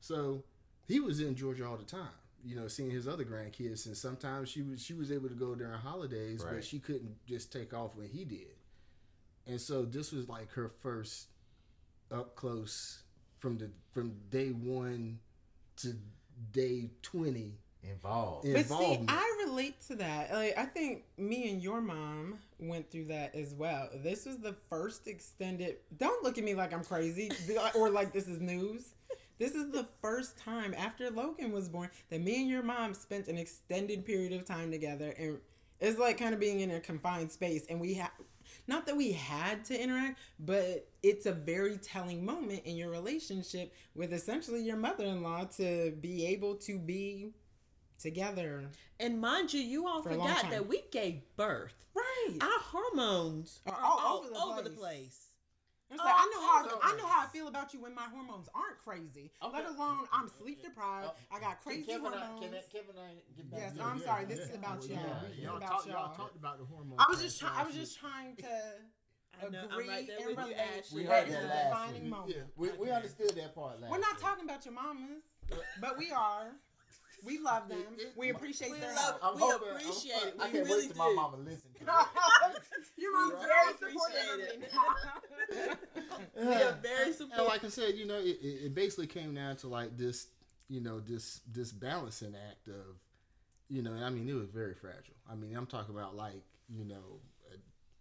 [0.00, 0.42] So
[0.88, 2.08] he was in Georgia all the time.
[2.42, 5.54] You know, seeing his other grandkids, and sometimes she was she was able to go
[5.54, 6.54] during holidays, Right.
[6.54, 8.54] but she couldn't just take off when he did.
[9.46, 11.28] And so this was like her first
[12.10, 13.02] up close
[13.38, 15.18] from the from day one
[15.76, 15.94] to
[16.52, 18.46] day 20 Involved.
[18.46, 18.54] Yeah.
[18.56, 19.00] But see.
[19.08, 20.32] I relate to that.
[20.32, 23.88] Like, I think me and your mom went through that as well.
[24.02, 25.76] This was the first extended.
[25.96, 27.30] Don't look at me like I'm crazy
[27.74, 28.92] or like this is news.
[29.38, 33.28] This is the first time after Logan was born that me and your mom spent
[33.28, 35.38] an extended period of time together, and
[35.80, 37.64] it's like kind of being in a confined space.
[37.70, 38.10] And we had,
[38.66, 43.72] not that we had to interact, but it's a very telling moment in your relationship
[43.94, 47.32] with essentially your mother-in-law to be able to be
[47.98, 48.64] together.
[48.98, 51.74] And mind you, you all For forgot that we gave birth.
[51.94, 52.38] Right.
[52.40, 55.29] Our hormones Are are all all, over the over the place.
[55.90, 55.98] Place.
[55.98, 57.94] It's oh, like, I know how Oh, I know how I feel about you when
[57.94, 59.30] my hormones aren't crazy.
[59.42, 61.08] Let alone I'm sleep deprived.
[61.10, 61.36] Oh.
[61.36, 62.46] I got crazy Kevin, uh, I, hormones.
[62.46, 64.04] can, I, Kevin, I get back Yes, to I'm you?
[64.04, 64.24] sorry.
[64.26, 64.96] This is about y'all.
[64.96, 65.94] yeah, This is y'all, about talk, y'all.
[65.94, 67.00] y'all talked about the hormones.
[67.02, 67.64] I was just test trying.
[67.64, 68.46] I was just trying to
[69.42, 70.56] I know, agree right there and with you, relate.
[70.78, 71.02] Ashley.
[71.02, 72.10] We heard it's that a last defining week.
[72.10, 72.36] moment.
[72.56, 72.72] week.
[72.78, 74.20] We, we understood that part last We're not week.
[74.22, 75.22] talking about your mamas,
[75.80, 76.52] but we are.
[77.22, 77.84] We love them.
[78.16, 79.24] We appreciate We their love- help.
[79.24, 80.34] I'm We hoping, appreciate I'm, it.
[80.40, 81.16] I We can't really wait till my do.
[81.16, 81.86] mama listen to it.
[82.96, 84.66] Your mom's We very appreciate supportive of me.
[87.20, 90.28] And like I said, you know, it, it basically came down to like this,
[90.68, 92.96] you know, this this balancing act of,
[93.68, 95.14] you know, I mean, it was very fragile.
[95.30, 97.56] I mean, I'm talking about like, you know, uh,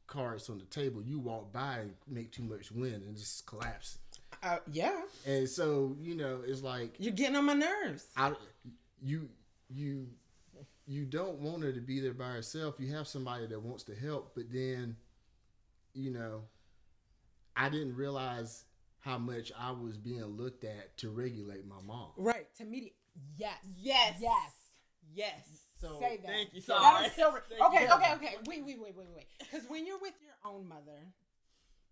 [0.07, 1.01] cards on the table.
[1.01, 3.97] You walk by and make too much wind and just collapse.
[4.41, 8.05] Uh, yeah, And so, you know, it's like you're getting on my nerves.
[8.15, 8.33] I,
[9.01, 9.27] you
[9.69, 10.07] you
[10.87, 12.75] you don't want her to be there by herself.
[12.79, 14.95] You have somebody that wants to help, but then,
[15.93, 16.41] you know,
[17.55, 18.63] I didn't realize
[19.01, 22.09] how much I was being looked at to regulate my mom.
[22.17, 22.93] Right to me.
[23.37, 23.57] Yes.
[23.77, 24.15] Yes.
[24.19, 24.51] Yes.
[25.13, 25.33] Yes.
[25.81, 26.27] So Say that.
[26.27, 26.61] Thank you.
[26.61, 27.03] That Sorry.
[27.03, 27.31] was so.
[27.49, 27.93] Thank Okay, you.
[27.93, 28.35] okay, okay.
[28.45, 29.27] Wait, wait, wait, wait, wait.
[29.39, 31.07] Because when you're with your own mother,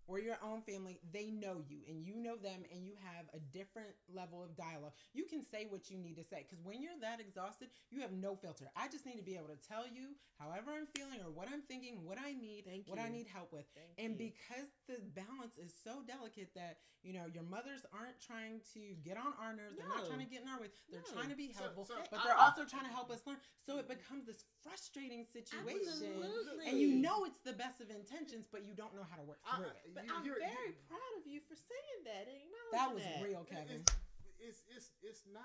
[0.08, 3.38] or your own family, they know you and you know them and you have a
[3.52, 4.92] different level of dialogue.
[5.12, 8.12] You can say what you need to say because when you're that exhausted, you have
[8.12, 8.72] no filter.
[8.74, 11.60] I just need to be able to tell you however I'm feeling or what I'm
[11.62, 13.66] thinking, what I need, Thank what I need help with.
[13.76, 14.32] Thank and you.
[14.32, 19.20] because the balance is so delicate that, you know, your mothers aren't trying to get
[19.20, 21.14] on our nerves, they're not trying to get in our way, they're No.
[21.14, 23.20] trying to be helpful, so but I- they're I- also trying to help mm-hmm.
[23.20, 23.38] us learn.
[23.60, 25.84] So it becomes this frustrating situation.
[25.84, 26.66] Absolutely.
[26.66, 29.40] And you know it's the best of intentions, but you don't know how to work
[29.44, 29.97] I- through it.
[29.98, 32.38] But you- I'm you're- very you- proud of you for saying that and
[32.72, 33.82] That acknowledging was real, Kevin.
[33.84, 33.92] It's,
[34.40, 35.42] it's it's it's not.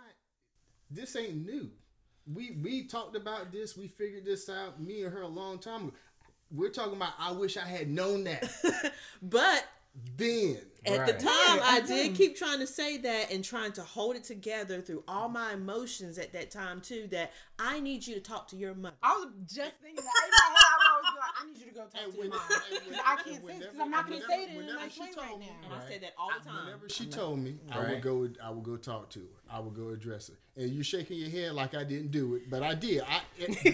[0.89, 1.72] This ain't new.
[2.32, 3.76] We we talked about this.
[3.76, 4.80] We figured this out.
[4.82, 5.94] Me and her a long time ago.
[6.52, 7.13] We're talking about.
[7.20, 8.44] I wish I had known that
[9.24, 9.66] But
[10.18, 10.58] then.
[10.86, 12.18] At the time, Right, I I did know.
[12.18, 16.18] keep trying to say that and trying to hold it together through all my emotions
[16.20, 17.08] at that time too.
[17.12, 18.96] That I need you to talk to your mother.
[19.02, 20.30] I was just thinking that.
[21.04, 22.39] In my head, I like, I need you to go talk And to your mom.
[22.89, 24.80] when- I can't say it because I'm not going to say it in a whenever
[24.80, 25.66] nice she way told right me- now.
[25.66, 25.88] And I Right.
[25.89, 26.66] say that all the time.
[26.66, 28.30] Whenever she told me, I would go.
[28.44, 29.26] I would go talk to her.
[29.50, 30.34] I would go address her.
[30.56, 33.02] And you're shaking your head like I didn't do it, but I did.
[33.02, 33.72] I it, the,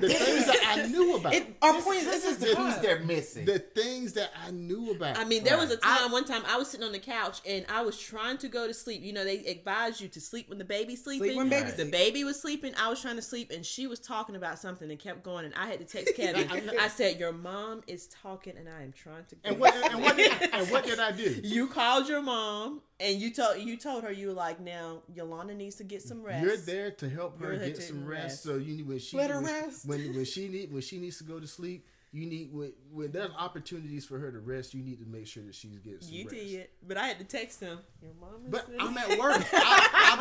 [0.00, 1.32] the, the things that I knew about.
[1.34, 3.44] It, our point is, This this is is the the piece piece they're missing.
[3.46, 5.16] the things that I knew about.
[5.18, 5.98] I mean, there was a Right.
[6.00, 8.66] time, one time, I was sitting on the couch and I was trying to go
[8.66, 9.02] to sleep.
[9.02, 11.34] You know, they advise you to sleep when the baby's sleeping.
[11.36, 11.92] when baby's The sleep.
[11.92, 12.74] baby was sleeping.
[12.78, 15.46] I was trying to sleep, and she was talking about something and kept going.
[15.46, 16.46] And I had to text Kevin.
[16.80, 20.02] I said, "Your mom is talking, and I am trying to." Go and what and
[20.02, 21.40] what did, and what did I do?
[21.42, 25.54] You called your mom and you told you told her you were like, now Yolanda
[25.54, 26.44] needs to get some rest.
[26.44, 28.24] You're there to help her You're get some rest.
[28.24, 28.42] rest.
[28.44, 29.86] So you need when she Let her when, rest.
[29.86, 31.86] when when she need when she needs to go to sleep.
[32.14, 34.74] You need when when there's opportunities for her to rest.
[34.74, 36.34] You need to make sure that she's getting some You rest.
[36.36, 37.78] did, but I had to text him.
[38.02, 38.50] Your mom is.
[38.50, 39.42] But sick." I'm at work.
[39.54, 40.16] I, I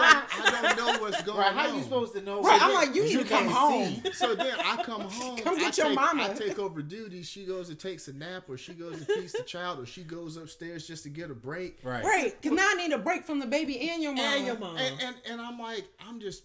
[0.45, 1.47] don't I don't know what's going right?
[1.47, 1.53] on.
[1.53, 2.35] How you supposed to know?
[2.41, 4.01] Right, what I'm like, you need to come home.
[4.05, 4.11] see.
[4.13, 5.37] So then I come home.
[5.39, 6.29] Come get I your take, mama.
[6.31, 7.23] I take over duty.
[7.23, 10.03] She goes and takes a nap, or she goes and feeds the child, or she
[10.03, 11.79] goes upstairs just to get a break.
[11.83, 12.03] Right.
[12.05, 14.25] Right, because now I need a break from the baby and your mom.
[14.33, 14.77] and your mom.
[14.77, 16.43] And, and and I'm like, I'm just,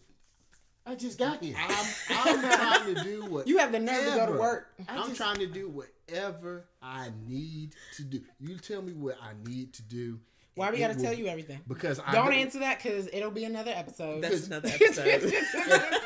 [0.87, 1.57] I just got here.
[1.59, 4.68] I'm, I'm trying to do what You have the nerve to go to work.
[4.88, 8.20] I I'm just- trying to do whatever I need to do.
[8.38, 10.20] You tell me what I need to do.
[10.55, 11.61] Why we got to tell you everything?
[11.68, 14.22] Because I Don't don't- answer that because it'll be another episode.
[14.22, 15.33] That's another episode.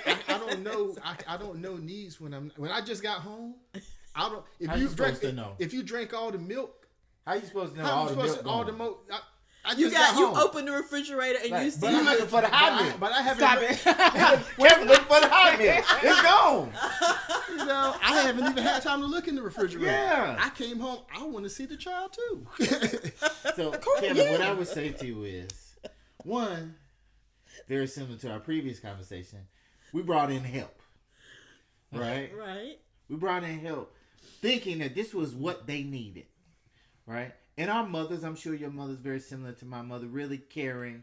[0.07, 0.97] I, I don't know.
[1.05, 3.55] I, I don't know needs when I'm when I just got home.
[4.17, 4.45] I don't.
[4.59, 5.53] If How you you drink, supposed to know?
[5.61, 6.89] if you drink all the milk,
[7.27, 8.73] How you supposed to know how all am I the supposed milk to all the
[8.73, 8.79] going?
[8.79, 9.13] milk?
[9.71, 10.37] I, I you just got, you home.
[10.37, 11.81] open the refrigerator and you see.
[11.81, 13.01] But I'm looking for the But hot I, milk.
[13.01, 13.45] but I haven't.
[13.45, 14.57] Stop it.
[14.59, 15.85] Kevin, look for the hot milk.
[16.03, 16.73] It's gone.
[17.51, 19.91] You know, I haven't even had time to look in the refrigerator.
[19.93, 20.37] Yeah.
[20.41, 21.01] I came home.
[21.15, 22.47] I want to see the child too.
[23.57, 25.49] So, Kevin, what I would say to you is,
[26.25, 26.75] one,
[27.69, 29.41] very similar to our previous conversation,
[29.93, 30.81] we brought in help,
[31.93, 32.31] right?
[32.37, 32.79] right.
[33.09, 33.95] We brought in help,
[34.41, 36.27] thinking that this was what they needed,
[37.07, 37.33] right?
[37.61, 41.03] And our mothers, I'm sure your mother's very similar to my mother, really caring,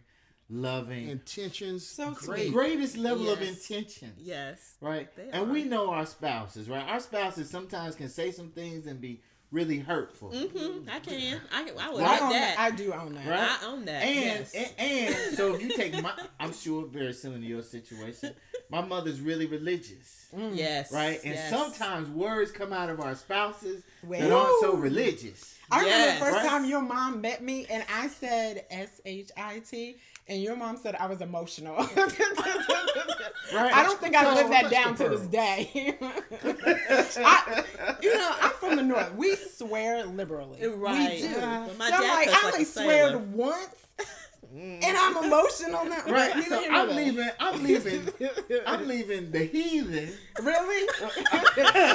[0.50, 2.52] loving, Intentions, So great.
[2.52, 4.14] greatest level of intention.
[4.18, 4.74] Yes.
[4.82, 5.16] right?
[5.16, 5.54] They and are.
[5.54, 6.84] we know our spouses, right?
[6.88, 10.90] Our spouses sometimes can say some things and be really hurtful, Mm-hmm.
[10.90, 11.40] I can.
[11.52, 12.56] I, I would I, like own that.
[12.58, 12.60] that.
[12.60, 13.28] I do own that.
[13.28, 13.50] Right?
[13.62, 14.04] I own that.
[14.04, 14.54] and, yes.
[14.54, 18.34] and and so if you take my, I'm sure very similar to your situation.
[18.70, 20.92] My mother's really religious, yes.
[20.92, 21.20] right?
[21.24, 21.50] And yes.
[21.50, 25.54] sometimes words come out of our spouses that Well- aren't so religious.
[25.72, 26.48] I remember the first Right?
[26.50, 30.78] time your mom met me and I said S H I T and your mom
[30.78, 31.88] said I was emotional.
[33.54, 33.74] Right.
[33.74, 35.96] I don't think I So lived that down to this day.
[36.44, 37.64] I,
[38.02, 39.14] you know, I'm from the north.
[39.16, 40.68] We swear liberally.
[40.68, 41.22] Right.
[41.22, 41.34] We do.
[41.36, 43.20] But my so I'm dad like, I only a swear sailor.
[44.58, 46.04] And I'm emotional now.
[46.08, 46.44] Right.
[46.46, 47.30] So I'm leaving.
[47.40, 48.08] I'm leaving.
[48.66, 50.10] I'm leaving the heathen
[50.42, 50.88] Really?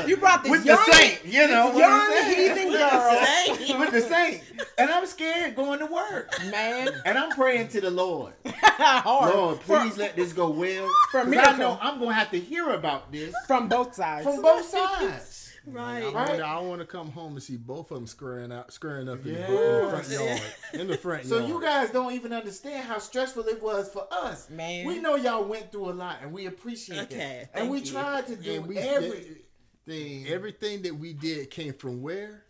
[0.09, 1.25] you brought this with young, the saint.
[1.25, 4.43] You know this what I'm young heathen the girl, with the saint,
[4.79, 6.31] and I'm scared going to work.
[6.51, 6.91] man.
[7.05, 8.33] And I'm praying to the Lord.
[9.07, 10.89] Lord, For- please let this go well.
[11.11, 14.25] For 'Cause I know I'm gonna have to hear about this from both sides.
[14.25, 15.32] from both sides.
[15.67, 16.03] Right.
[16.03, 16.29] I, Right.
[16.31, 19.25] want, I want to come home and see both of them squaring out, squaring up
[19.25, 19.51] in, the, in
[19.85, 20.43] the front yard.
[20.75, 21.49] In the front So yard.
[21.49, 24.51] you guys don't even understand how stressful it was for us.
[24.51, 24.87] Man.
[24.87, 27.53] we know y'all went through a lot, and we appreciate Okay, that.
[27.55, 27.87] thank And we you.
[27.93, 30.27] tried to do we everything.
[30.29, 32.45] everything that we did came from where?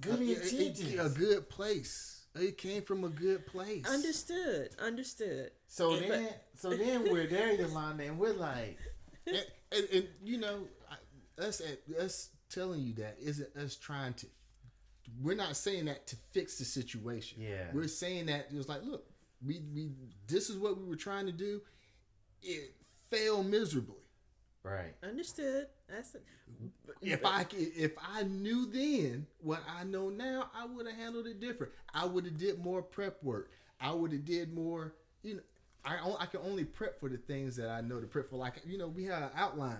[0.00, 0.94] good A- a- intentions.
[1.00, 2.26] A, good place.
[2.36, 3.84] It came from a good place.
[3.88, 4.70] Understood.
[4.80, 5.50] Understood.
[5.66, 8.78] so then, so then we're there, Yolanda, and we're like,
[9.26, 10.79] and, and, and you know, I-
[11.40, 14.26] us at us telling you that isn't us trying to.
[15.20, 17.38] We're not saying that to fix the situation.
[17.40, 17.64] Yeah.
[17.72, 19.06] we're saying that it was like, look,
[19.44, 19.90] we we
[20.26, 21.62] this is what we were trying to do.
[22.42, 22.74] It
[23.10, 23.96] failed miserably.
[24.62, 24.94] Right.
[25.02, 25.68] Understood.
[25.88, 26.24] That's it.
[27.00, 31.40] If I if I knew then what I know now, I would have handled it
[31.40, 31.72] different.
[31.94, 33.50] I would have did more prep work.
[33.80, 34.94] I would have did more.
[35.22, 35.40] You know,
[35.84, 38.36] I I can only prep for the things that I know to prep for.
[38.36, 39.78] Like you know, we have an outline.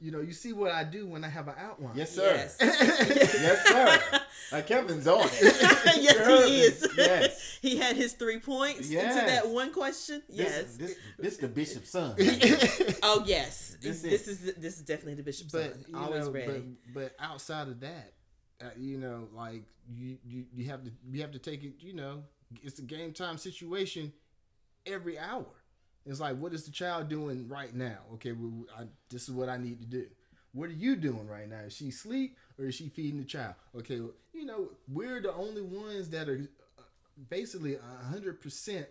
[0.00, 1.92] You know, you see what I do when I have an outline.
[1.94, 2.32] Yes, sir.
[2.34, 2.56] Yes.
[2.60, 4.20] yes, sir.
[4.52, 5.42] Like Kevin's on it.
[6.00, 6.88] yes, he is.
[6.96, 7.58] Yes.
[7.62, 9.14] he had his three points Yes.
[9.14, 10.22] into that one question.
[10.28, 10.74] Yes.
[10.74, 12.16] This, this, this the bishop's son.
[13.04, 13.76] oh yes.
[13.80, 15.84] This This, is- is this is definitely the bishop's but son.
[15.86, 16.76] you Always know, ready.
[16.92, 18.12] But, but outside of that,
[18.60, 21.74] uh, you know, like you, you you have to you have to take it.
[21.78, 22.24] You know,
[22.62, 24.12] it's a game time situation
[24.84, 25.46] every hour.
[26.06, 27.98] It's like, what is the child doing right now?
[28.14, 30.06] Okay, well, I, this is what I need to do.
[30.52, 31.60] What are you doing right now?
[31.60, 33.54] Is she asleep or is she feeding the child?
[33.76, 36.40] Okay, well, you know, we're the only ones that are
[36.78, 36.82] uh,
[37.28, 37.76] basically
[38.10, 38.86] hundred percent,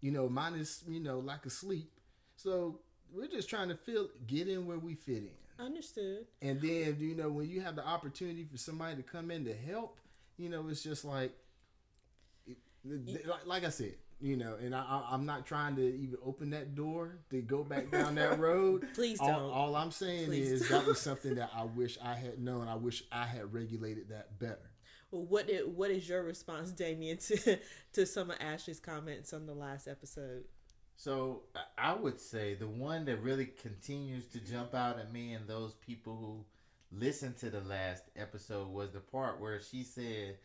[0.00, 1.90] you know, minus you know lack of sleep.
[2.36, 2.80] So
[3.12, 5.30] we're just trying to feel get in where we fit in.
[5.58, 6.26] Understood.
[6.42, 9.54] And then, you know, when you have the opportunity for somebody to come in to
[9.54, 9.98] help,
[10.36, 11.32] you know, it's just like,
[12.84, 16.50] like, like I said, you know, and I, I, I'm not trying to even open
[16.50, 18.86] that door to go back down that road.
[18.94, 19.50] Please all, don't.
[19.50, 20.80] all I'm saying Please is don't.
[20.80, 22.66] that was something that I wish I had known.
[22.68, 24.70] I wish I had regulated that better.
[25.10, 27.58] Well, what i- what is your response, Damien, to
[27.92, 30.44] to some of Ashley's comments on the last episode?
[30.96, 35.34] So I- I would say the one that really continues to jump out at me
[35.34, 36.44] and those people who
[36.98, 40.38] listened to the last episode was the part where she said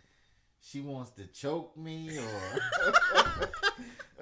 [0.61, 2.23] she wants to choke me or
[2.85, 3.49] or,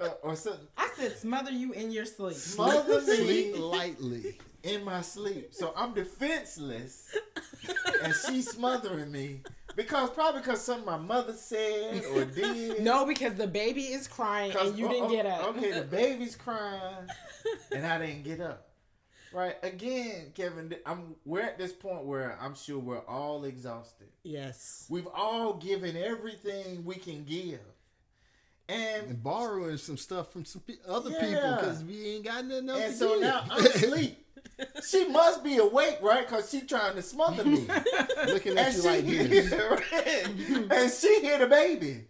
[0.02, 0.66] uh, or something.
[0.76, 2.36] I said smother you in your sleep.
[2.36, 4.38] Smother Sleep me lightly.
[4.62, 5.52] in my sleep.
[5.52, 7.14] So I'm defenseless
[8.02, 9.42] and she's smothering me.
[9.76, 12.82] Because probably because something my mother said or did.
[12.82, 15.48] No, because the baby is crying and you oh, didn't oh, get up.
[15.56, 17.08] Okay, the baby's crying,
[17.72, 18.69] and I didn't get up.
[19.32, 20.74] Right again, Kevin.
[20.84, 24.08] I'm we're at this point where I'm sure we're all exhausted.
[24.24, 24.86] Yes.
[24.88, 27.60] We've all given everything we can give,
[28.68, 32.68] and And borrowing some stuff from some pe- other people because we ain't got nothing
[32.70, 33.20] else and to so give.
[33.22, 34.26] now I'm asleep.
[34.86, 36.26] She must be awake, right?
[36.26, 37.66] Because she trying to smother me.
[38.26, 39.52] Looking at and you she like this.
[39.52, 40.70] right.
[40.72, 42.04] and she hear the baby,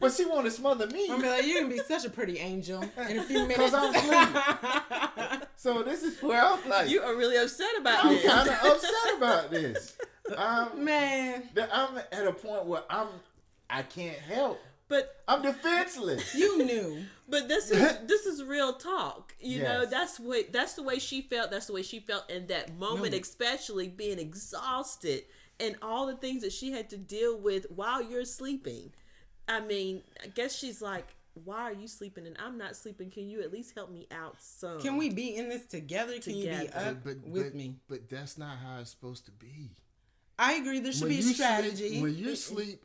[0.00, 1.04] but she want to smother me.
[1.04, 3.56] I'm gonna be like, you can be such a pretty angel in a few minutes.
[3.58, 8.26] Cause I'm So this is where I'm like, You are really upset about I'm this.
[8.30, 9.96] kind of upset about this.
[10.36, 11.42] Um, Man,
[11.72, 13.08] I'm at a point where I'm,
[13.70, 14.60] I can't help.
[14.88, 16.34] But I'm defenseless.
[16.34, 17.04] you knew.
[17.28, 19.34] but this is this is real talk.
[19.40, 21.50] You know, that's what that's the way she felt.
[21.50, 23.18] That's the way she felt in that moment, No.
[23.18, 25.22] especially being exhausted
[25.58, 28.92] and all the things that she had to deal with while you're sleeping.
[29.52, 31.06] I mean, I guess she's like,
[31.44, 33.10] "Why are you sleeping and I'm not sleeping?
[33.10, 36.18] Can you at least help me out some?" Can we be in this together?
[36.18, 37.76] Can you be up but, with but, me?
[37.86, 39.72] But that's not how it's supposed to be.
[40.38, 40.80] I agree.
[40.80, 41.88] There should When be a strategy.
[41.90, 42.84] Sleep, when you sleep,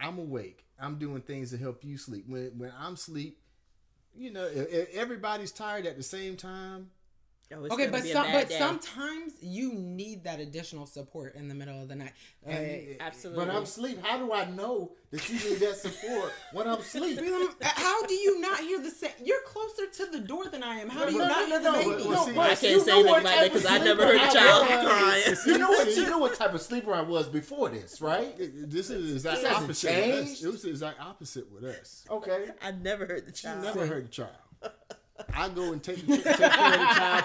[0.00, 0.64] I'm awake.
[0.78, 2.24] I'm doing things to help you sleep.
[2.26, 3.38] When when I'm sleep,
[4.16, 6.90] you know, if, if everybody's tired at the same time.
[7.52, 8.58] Oh, it's okay, gonna but be a some, but day.
[8.58, 12.12] sometimes you need that additional support in the middle of the night.
[12.46, 13.44] Uh, And- absolutely.
[13.44, 13.98] But I'm asleep.
[14.02, 17.20] How do I know that you need that support when I'm asleep?
[17.62, 19.12] how do you not hear the sound?
[19.22, 20.88] You're closer to the door than I am.
[20.88, 22.02] How do you No, not no, hear no, the no, baby?
[22.02, 23.70] but- well, see, I can't you say know anything what about type that 'cause of
[23.70, 24.90] I never heard a I child was.
[24.90, 25.36] crying.
[25.46, 25.88] You know what?
[25.96, 28.34] You know what type of sleeper I was before this, right?
[28.38, 30.06] This is the exact This hasn't opposite.
[30.06, 30.42] With us.
[30.42, 32.04] It was the exact opposite with us.
[32.10, 32.46] Okay.
[32.62, 33.62] I never heard the She child.
[33.62, 34.30] never heard the child.
[35.34, 37.24] I go and take, take care of the child,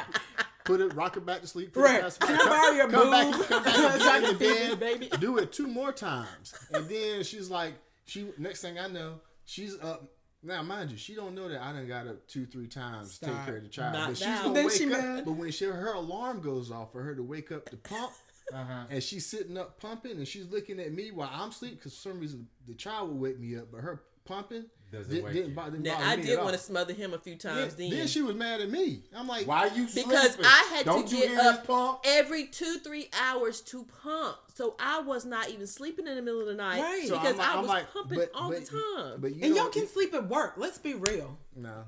[0.65, 1.73] put it, rock her back to sleep.
[1.73, 2.01] Put Right.
[2.03, 3.47] Her back, I borrow your come back, boob?
[3.47, 5.09] come back So I and can get in feed the bed, baby?
[5.19, 7.73] Do it two more times, and then she's like,
[8.05, 8.27] she.
[8.37, 10.11] Next thing I know, she's up.
[10.41, 13.25] Now, mind you, she don't know that I done got up two, three times to
[13.25, 13.93] take care of the child.
[13.93, 14.41] Not but she's now.
[14.43, 14.91] gonna Then wake she up.
[14.91, 15.25] mad.
[15.25, 18.11] But when she, her alarm goes off for her to wake up to pump,
[18.53, 18.83] Uh huh.
[18.89, 22.09] and she's sitting up pumping, and she's looking at me while I'm asleep because for
[22.11, 25.71] some reason the child will wake me up, but her pumping Doesn't didn't, didn't, bother,
[25.71, 27.75] didn't Now bother I me did want to smother him a few times.
[27.75, 29.01] then, then, then she was mad at me.
[29.15, 30.45] I'm like, Why you because sleeping?
[30.45, 31.99] I had Don't to get up pump?
[32.05, 36.39] every two three hours to pump, so I was not even sleeping in the middle
[36.41, 37.07] of the night Right.
[37.07, 39.21] So because I'm like- I I'm was like, pumping but- all but- the time.
[39.21, 40.53] But you and know, y'all can sleep at work.
[40.57, 41.37] Let's be real.
[41.55, 41.83] no.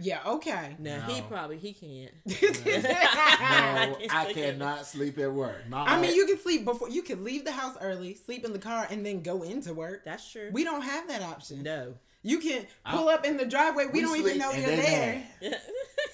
[0.00, 0.20] Yeah.
[0.26, 0.76] Okay.
[0.78, 2.12] now he probably he can't.
[2.64, 5.68] No, I I cannot sleep at work.
[5.68, 6.88] My, I mean, you can sleep before.
[6.88, 10.04] You can leave the house early, sleep in the car, and then go into work.
[10.04, 10.48] That's true.
[10.52, 11.62] We don't have that option.
[11.62, 11.94] no.
[12.26, 13.84] You can pull up in the driveway.
[13.84, 15.52] We, We don't even know you're they there.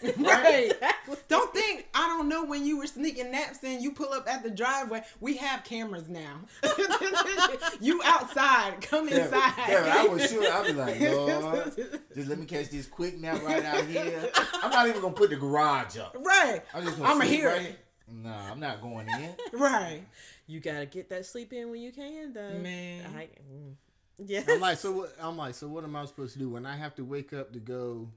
[0.16, 0.18] mad.
[0.18, 0.70] Right.
[0.70, 1.16] exactly.
[1.28, 4.28] Don't think I don't know know when you were sneaking naps in, you pull up
[4.28, 5.02] at the driveway.
[5.20, 6.40] We have cameras now.
[7.80, 9.52] you outside, come Yeah, inside.
[9.68, 10.50] yeah, I was sure.
[10.50, 11.76] I'd be like, Lord,
[12.14, 14.30] just let me catch this quick nap right out here.
[14.62, 16.16] I'm not even gonna put the garage up.
[16.18, 17.76] right, I'm just gonna I'ma sleep hear right here.
[18.12, 19.34] No, I'm not going in.
[19.58, 20.02] right.
[20.46, 22.58] You gotta get that sleep in when you can, though.
[22.58, 23.04] Man.
[23.16, 23.74] I, mm.
[24.18, 24.42] yeah.
[24.48, 25.14] I'm like, so what?
[25.20, 27.52] I'm like, so what am I supposed to do when I have to wake up
[27.52, 28.08] to go?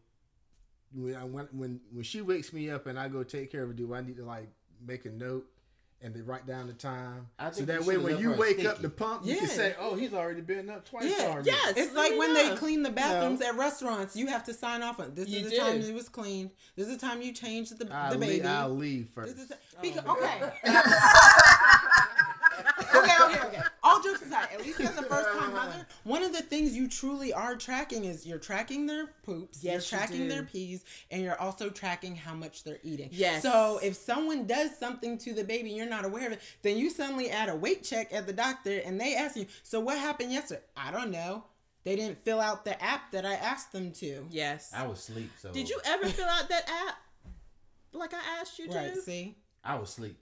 [0.95, 3.69] When I, when when when she wakes me up and I go take care of
[3.69, 4.47] her, do I need to like
[4.85, 5.45] make a note
[6.01, 8.67] and then write down the time I so that way when you wake sticky.
[8.67, 11.27] up the pump, you can say, oh, he's already been up twice Yeah.
[11.27, 11.49] already.
[11.51, 11.73] Yes.
[11.77, 12.49] It's let like when know.
[12.49, 14.13] they clean the bathrooms at restaurants.
[14.15, 15.57] You have to sign off on this You is the do.
[15.61, 16.51] time it was cleaned.
[16.75, 18.33] This is the time you changed the, I'll, the baby.
[18.33, 19.35] leave, I'll leave first.
[19.37, 20.17] This is because, Oh.
[20.17, 20.51] okay.
[22.97, 23.62] okay, okay, okay.
[24.05, 26.87] All jokes aside, at least as a first time mother, one of the things you
[26.87, 30.29] truly are tracking is you're tracking their poops, Yes, you you're tracking do.
[30.29, 33.09] their peas, and you're also tracking how much they're eating.
[33.11, 33.41] Yes.
[33.43, 36.77] So if someone does something to the baby and you're not aware of it, then
[36.77, 39.97] you suddenly add a weight check at the doctor and they ask you, So what
[39.97, 40.61] happened yesterday?
[40.75, 41.45] I don't know.
[41.83, 44.25] They didn't fill out the app that I asked them to.
[44.29, 44.71] Yes.
[44.73, 46.95] I was asleep, so Did you ever fill out that app
[47.91, 48.75] like I asked you to?
[48.77, 49.35] Right, see?
[49.63, 50.17] I was asleep.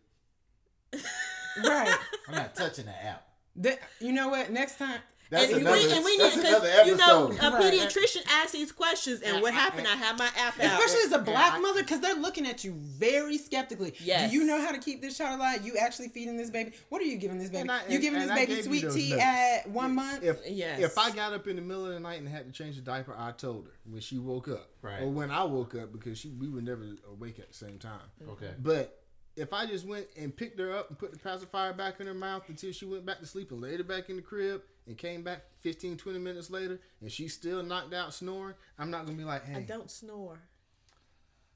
[1.63, 1.95] Right.
[2.27, 3.27] I'm not touching the app.
[3.55, 4.51] The- you know what?
[4.51, 4.99] Next time
[5.29, 5.77] That's and, another.
[5.77, 7.45] we, and we need another because you know episode.
[7.45, 7.73] a Right.
[7.73, 9.87] pediatrician asks these questions, and what happened?
[9.87, 10.79] I have my app out.
[10.79, 13.93] Especially as a black I- mother, because they're looking at you very skeptically.
[14.03, 14.29] Yes.
[14.31, 15.65] Do you know how to keep this child alive?
[15.65, 16.73] You actually feeding this baby?
[16.89, 17.69] What are you giving this baby?
[17.69, 19.21] And you and- giving this baby sweet tea notes.
[19.23, 20.23] at one month?
[20.23, 20.79] If Yes.
[20.81, 22.81] if I got up in the middle of the night and had to change the
[22.81, 25.01] diaper, I told her when she woke up, Right.
[25.01, 28.01] or when I woke up because she we were never awake at the same time.
[28.29, 28.51] Okay.
[28.59, 29.00] But
[29.35, 32.13] if I just went and picked her up and put the pacifier back in her
[32.13, 34.97] mouth until she went back to sleep and laid her back in the crib and
[34.97, 39.17] came back 15, 20 minutes later and she's still knocked out snoring, I'm not gonna
[39.17, 40.39] be like, hey, I don't snore.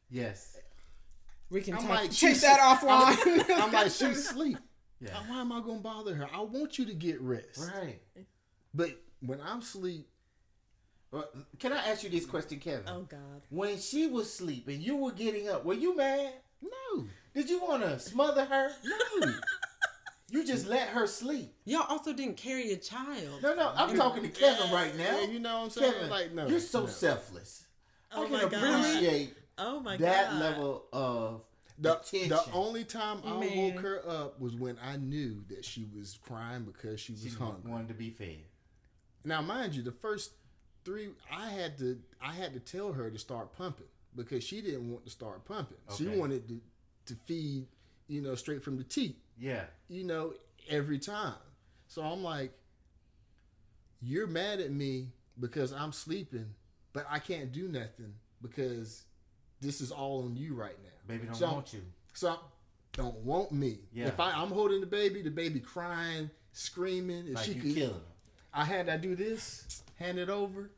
[0.10, 0.58] Yes.
[1.50, 3.46] we can I'm talk, like, take she's- that offline.
[3.58, 4.58] I'm like, she's asleep.
[5.02, 5.10] Yeah.
[5.28, 6.28] Why am I gonna bother her?
[6.34, 7.60] I want you to get rest.
[7.76, 8.00] Right.
[8.74, 10.08] But when I'm asleep,
[11.12, 11.24] uh,
[11.60, 12.84] can I ask you this question, Kevin?
[12.88, 13.42] Oh God.
[13.50, 15.66] When she was sleeping, you were getting up.
[15.66, 16.34] Were you mad?
[16.62, 17.06] no,
[17.36, 18.72] Did you want to smother her?
[18.84, 19.34] no.
[20.32, 21.54] You just let her sleep.
[21.66, 23.44] Y'all also didn't carry a child.
[23.44, 23.72] No, no.
[23.76, 25.20] I'm talking to Kevin right now.
[25.22, 25.94] Yeah, you know what I'm saying?
[25.94, 26.86] Kevin, like, no, you're so no.
[26.88, 27.66] selfless.
[28.12, 28.64] Oh I my can God.
[28.86, 30.40] appreciate Oh my that God.
[30.42, 31.42] level of
[31.78, 32.30] The, attention.
[32.30, 33.56] the only time I Man.
[33.76, 37.30] woke her up was when I knew that she was crying because she was she
[37.30, 37.72] hungry.
[37.72, 38.40] wanted to be fed.
[39.24, 40.32] Now, mind you, the first
[40.84, 44.90] three, I had to, I had to tell her to start pumping because she didn't
[44.92, 45.78] want to start pumping.
[45.96, 46.60] She wanted to,
[47.08, 47.68] to feed,
[48.08, 49.66] you know, straight from the teat, Yeah.
[49.88, 50.34] you know,
[50.70, 51.36] every time.
[51.88, 52.52] So I'm like,
[54.02, 56.54] you're mad at me because I'm sleeping,
[56.94, 59.04] but I can't do nothing because
[59.62, 60.90] this is all on you right now.
[61.08, 61.82] Baby don't So- want you.
[62.14, 62.40] So
[62.94, 63.80] don't want me.
[63.94, 64.08] Yeah.
[64.08, 67.74] If I, I'm holding the baby, the baby crying, screaming, if Like she you could,
[67.76, 68.02] killing them.
[68.54, 70.70] I had to do this, hand it over,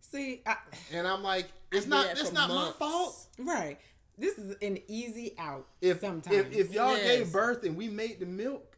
[0.00, 0.56] See, I,
[0.92, 2.78] and I'm like, it's did not, it's not months.
[2.80, 3.26] my fault.
[3.38, 3.78] right.
[4.16, 5.66] This is an easy out.
[5.80, 7.18] If sometimes if, if y'all Yes.
[7.18, 8.76] gave birth and we made the milk,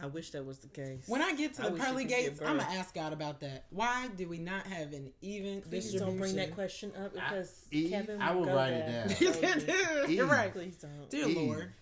[0.00, 1.04] I wish that was the case.
[1.08, 3.64] when I get to I the pearly gates, I'm gonna ask God about that.
[3.70, 7.90] Why do we not have an even Please don't bring that question up because Eve,
[7.90, 8.20] Kevin.
[8.22, 8.86] I will will go write it
[9.18, 9.56] there.
[9.66, 10.10] down.
[10.10, 10.52] You're right.
[10.52, 11.08] Please don't.
[11.10, 11.36] Dear Eve.
[11.36, 11.72] Lord.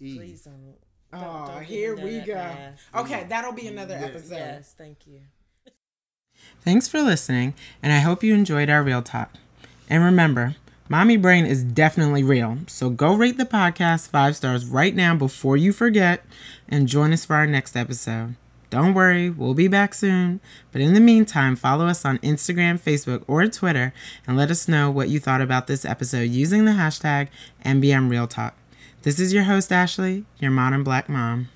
[0.00, 0.16] Eve.
[0.18, 0.54] Please don't.
[0.64, 0.78] Don't-
[1.10, 2.34] Oh, don't here we go.
[2.34, 2.80] path.
[2.94, 4.06] Okay, that'll be another Yeah.
[4.08, 4.34] episode.
[4.34, 5.20] Yes, thank you.
[6.62, 9.32] Thanks for listening, and I hope you enjoyed our real talk.
[9.88, 10.56] And remember,
[10.90, 15.54] Mommy Brain is definitely real, so go rate the podcast five stars right now before
[15.54, 16.24] you forget,
[16.66, 18.36] and join us for our next episode.
[18.70, 20.40] Don't worry, we'll be back soon.
[20.72, 23.92] But in the meantime, follow us on Instagram, Facebook, or Twitter,
[24.26, 27.28] and let us know what you thought about this episode using the hashtag
[27.66, 28.52] MBMRealTalk.
[29.02, 31.50] This is your host, Ashley, your modern black mom.